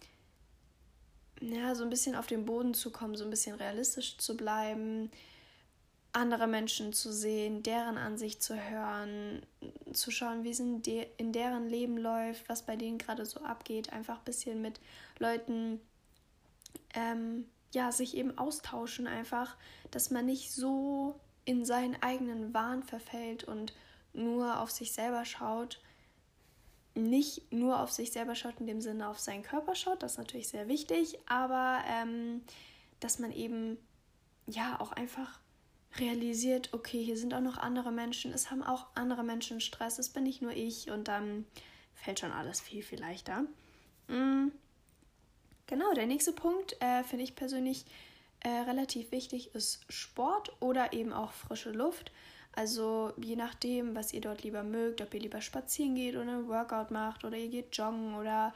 ja, 1.41 1.75
so 1.75 1.85
ein 1.85 1.91
bisschen 1.91 2.15
auf 2.15 2.27
den 2.27 2.45
Boden 2.45 2.75
zu 2.75 2.91
kommen, 2.91 3.15
so 3.15 3.25
ein 3.25 3.31
bisschen 3.31 3.57
realistisch 3.57 4.19
zu 4.19 4.37
bleiben, 4.37 5.11
andere 6.19 6.47
Menschen 6.47 6.93
zu 6.93 7.13
sehen, 7.13 7.63
deren 7.63 7.97
Ansicht 7.97 8.43
zu 8.43 8.55
hören, 8.55 9.43
zu 9.93 10.11
schauen, 10.11 10.45
wie 10.45 10.51
es 10.51 10.61
in, 10.61 10.83
de 10.83 11.07
in 11.17 11.33
deren 11.33 11.69
Leben 11.69 11.97
läuft, 11.97 12.49
was 12.49 12.63
bei 12.63 12.77
denen 12.77 12.99
gerade 12.99 13.25
so 13.25 13.41
abgeht, 13.41 13.93
einfach 13.93 14.19
ein 14.19 14.25
bisschen 14.25 14.61
mit 14.61 14.81
Leuten, 15.19 15.81
ähm, 16.95 17.47
ja, 17.73 17.93
sich 17.93 18.17
eben 18.17 18.37
austauschen, 18.37 19.07
einfach, 19.07 19.57
dass 19.91 20.11
man 20.11 20.27
nicht 20.27 20.53
so 20.53 21.19
in 21.45 21.65
seinen 21.65 22.03
eigenen 22.03 22.53
Wahn 22.53 22.83
verfällt 22.83 23.45
und 23.45 23.73
nur 24.13 24.61
auf 24.61 24.71
sich 24.71 24.93
selber 24.93 25.25
schaut, 25.25 25.81
nicht 26.95 27.53
nur 27.53 27.81
auf 27.81 27.93
sich 27.93 28.11
selber 28.11 28.35
schaut, 28.35 28.59
in 28.59 28.67
dem 28.67 28.81
Sinne 28.81 29.09
auf 29.09 29.21
seinen 29.21 29.45
Körper 29.45 29.75
schaut, 29.75 30.03
das 30.03 30.13
ist 30.13 30.19
natürlich 30.19 30.49
sehr 30.49 30.67
wichtig, 30.69 31.19
aber 31.27 31.79
ähm, 31.87 32.43
dass 32.99 33.19
man 33.19 33.31
eben 33.31 33.79
ja 34.47 34.81
auch 34.81 34.93
einfach 34.93 35.39
realisiert, 36.01 36.73
okay, 36.73 37.03
hier 37.03 37.17
sind 37.17 37.35
auch 37.35 37.41
noch 37.41 37.59
andere 37.59 37.93
Menschen, 37.93 38.33
es 38.33 38.51
haben 38.51 38.63
auch 38.63 38.87
andere 38.95 39.23
Menschen 39.23 39.61
Stress, 39.61 39.99
es 39.99 40.09
bin 40.11 40.25
nicht 40.25 40.43
nur 40.43 40.53
ich 40.53 40.91
und 40.91 41.09
dann 41.09 41.47
fällt 41.95 42.21
schon 42.21 42.33
alles 42.33 42.61
viel, 42.61 42.83
viel 42.83 43.01
leichter. 43.01 43.45
Mm. 44.09 44.49
Genau, 45.67 45.93
der 45.93 46.07
nächste 46.07 46.33
Punkt 46.33 46.81
äh, 46.81 47.05
finde 47.05 47.25
ich 47.25 47.37
persönlich 47.37 47.85
äh, 48.41 48.49
relativ 48.49 49.13
wichtig, 49.13 49.55
ist 49.55 49.85
Sport 49.91 50.57
oder 50.61 50.95
eben 50.95 51.13
auch 51.13 51.33
frische 51.33 51.73
Luft. 51.73 52.11
Also 52.53 53.13
je 53.17 53.37
nachdem, 53.37 53.95
was 53.95 54.13
ihr 54.13 54.21
dort 54.21 54.43
lieber 54.43 54.63
mögt, 54.63 55.03
ob 55.03 55.13
ihr 55.13 55.21
lieber 55.21 55.41
spazieren 55.43 55.95
geht 55.95 56.17
oder 56.17 56.39
ein 56.39 56.49
Workout 56.49 56.91
macht 56.91 57.25
oder 57.25 57.37
ihr 57.37 57.49
geht 57.49 57.77
joggen 57.77 58.15
oder 58.15 58.55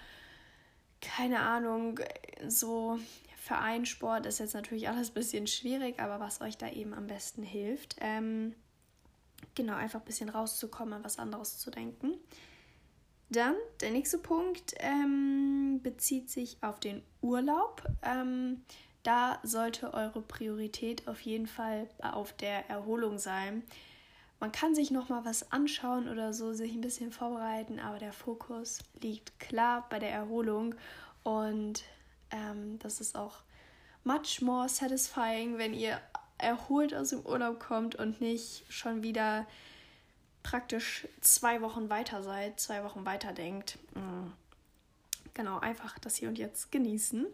keine 1.00 1.40
Ahnung, 1.40 2.00
so 2.48 2.98
Vereinsport 3.42 4.24
ist 4.26 4.38
jetzt 4.38 4.54
natürlich 4.54 4.88
alles 4.88 5.10
ein 5.10 5.14
bisschen 5.14 5.48
schwierig, 5.48 5.98
aber 5.98 6.20
was 6.20 6.40
euch 6.40 6.56
da 6.58 6.70
eben 6.70 6.94
am 6.94 7.08
besten 7.08 7.42
hilft. 7.42 7.96
Ähm, 8.00 8.54
genau, 9.56 9.74
einfach 9.74 9.98
ein 9.98 10.04
bisschen 10.04 10.28
rauszukommen, 10.28 11.02
was 11.02 11.18
anderes 11.18 11.58
zu 11.58 11.72
denken. 11.72 12.14
Dann 13.30 13.56
der 13.80 13.90
nächste 13.90 14.18
Punkt 14.18 14.74
ähm, 14.78 15.80
bezieht 15.82 16.30
sich 16.30 16.56
auf 16.60 16.78
den 16.78 17.02
Urlaub. 17.20 17.82
Ähm, 18.02 18.62
da 19.02 19.40
sollte 19.42 19.92
eure 19.92 20.22
Priorität 20.22 21.08
auf 21.08 21.20
jeden 21.22 21.48
Fall 21.48 21.88
auf 22.00 22.32
der 22.34 22.70
Erholung 22.70 23.18
sein. 23.18 23.64
Man 24.38 24.52
kann 24.52 24.76
sich 24.76 24.92
noch 24.92 25.08
mal 25.08 25.24
was 25.24 25.50
anschauen 25.50 26.08
oder 26.08 26.32
so, 26.32 26.52
sich 26.52 26.74
ein 26.74 26.80
bisschen 26.80 27.10
vorbereiten, 27.10 27.80
aber 27.80 27.98
der 27.98 28.12
Fokus 28.12 28.78
liegt 29.00 29.40
klar 29.40 29.84
bei 29.90 29.98
der 29.98 30.12
Erholung 30.12 30.76
und 31.24 31.82
ähm, 32.32 32.78
das 32.80 33.00
ist 33.00 33.16
auch 33.16 33.38
much 34.04 34.40
more 34.40 34.68
satisfying, 34.68 35.58
wenn 35.58 35.74
ihr 35.74 36.00
erholt 36.38 36.94
aus 36.94 37.10
dem 37.10 37.24
Urlaub 37.24 37.60
kommt 37.60 37.94
und 37.94 38.20
nicht 38.20 38.64
schon 38.68 39.02
wieder 39.02 39.46
praktisch 40.42 41.06
zwei 41.20 41.62
Wochen 41.62 41.88
weiter 41.88 42.22
seid, 42.22 42.58
zwei 42.58 42.82
Wochen 42.82 43.06
weiter 43.06 43.32
denkt. 43.32 43.78
Mm. 43.94 44.32
Genau, 45.34 45.60
einfach 45.60 45.98
das 45.98 46.16
Hier 46.16 46.28
und 46.28 46.36
Jetzt 46.36 46.72
genießen. 46.72 47.26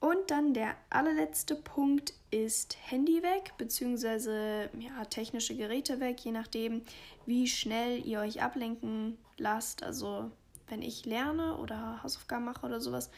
Und 0.00 0.30
dann 0.30 0.54
der 0.54 0.76
allerletzte 0.90 1.54
Punkt 1.54 2.14
ist 2.30 2.76
Handy 2.80 3.22
weg, 3.22 3.52
beziehungsweise 3.58 4.70
ja, 4.78 5.04
technische 5.04 5.56
Geräte 5.56 6.00
weg, 6.00 6.20
je 6.20 6.32
nachdem, 6.32 6.82
wie 7.26 7.48
schnell 7.48 8.04
ihr 8.06 8.20
euch 8.20 8.42
ablenken 8.42 9.18
lasst. 9.36 9.82
Also 9.82 10.30
wenn 10.68 10.82
ich 10.82 11.04
lerne 11.04 11.56
oder 11.58 12.02
Hausaufgaben 12.02 12.44
mache 12.44 12.64
oder 12.64 12.80
sowas, 12.80 13.10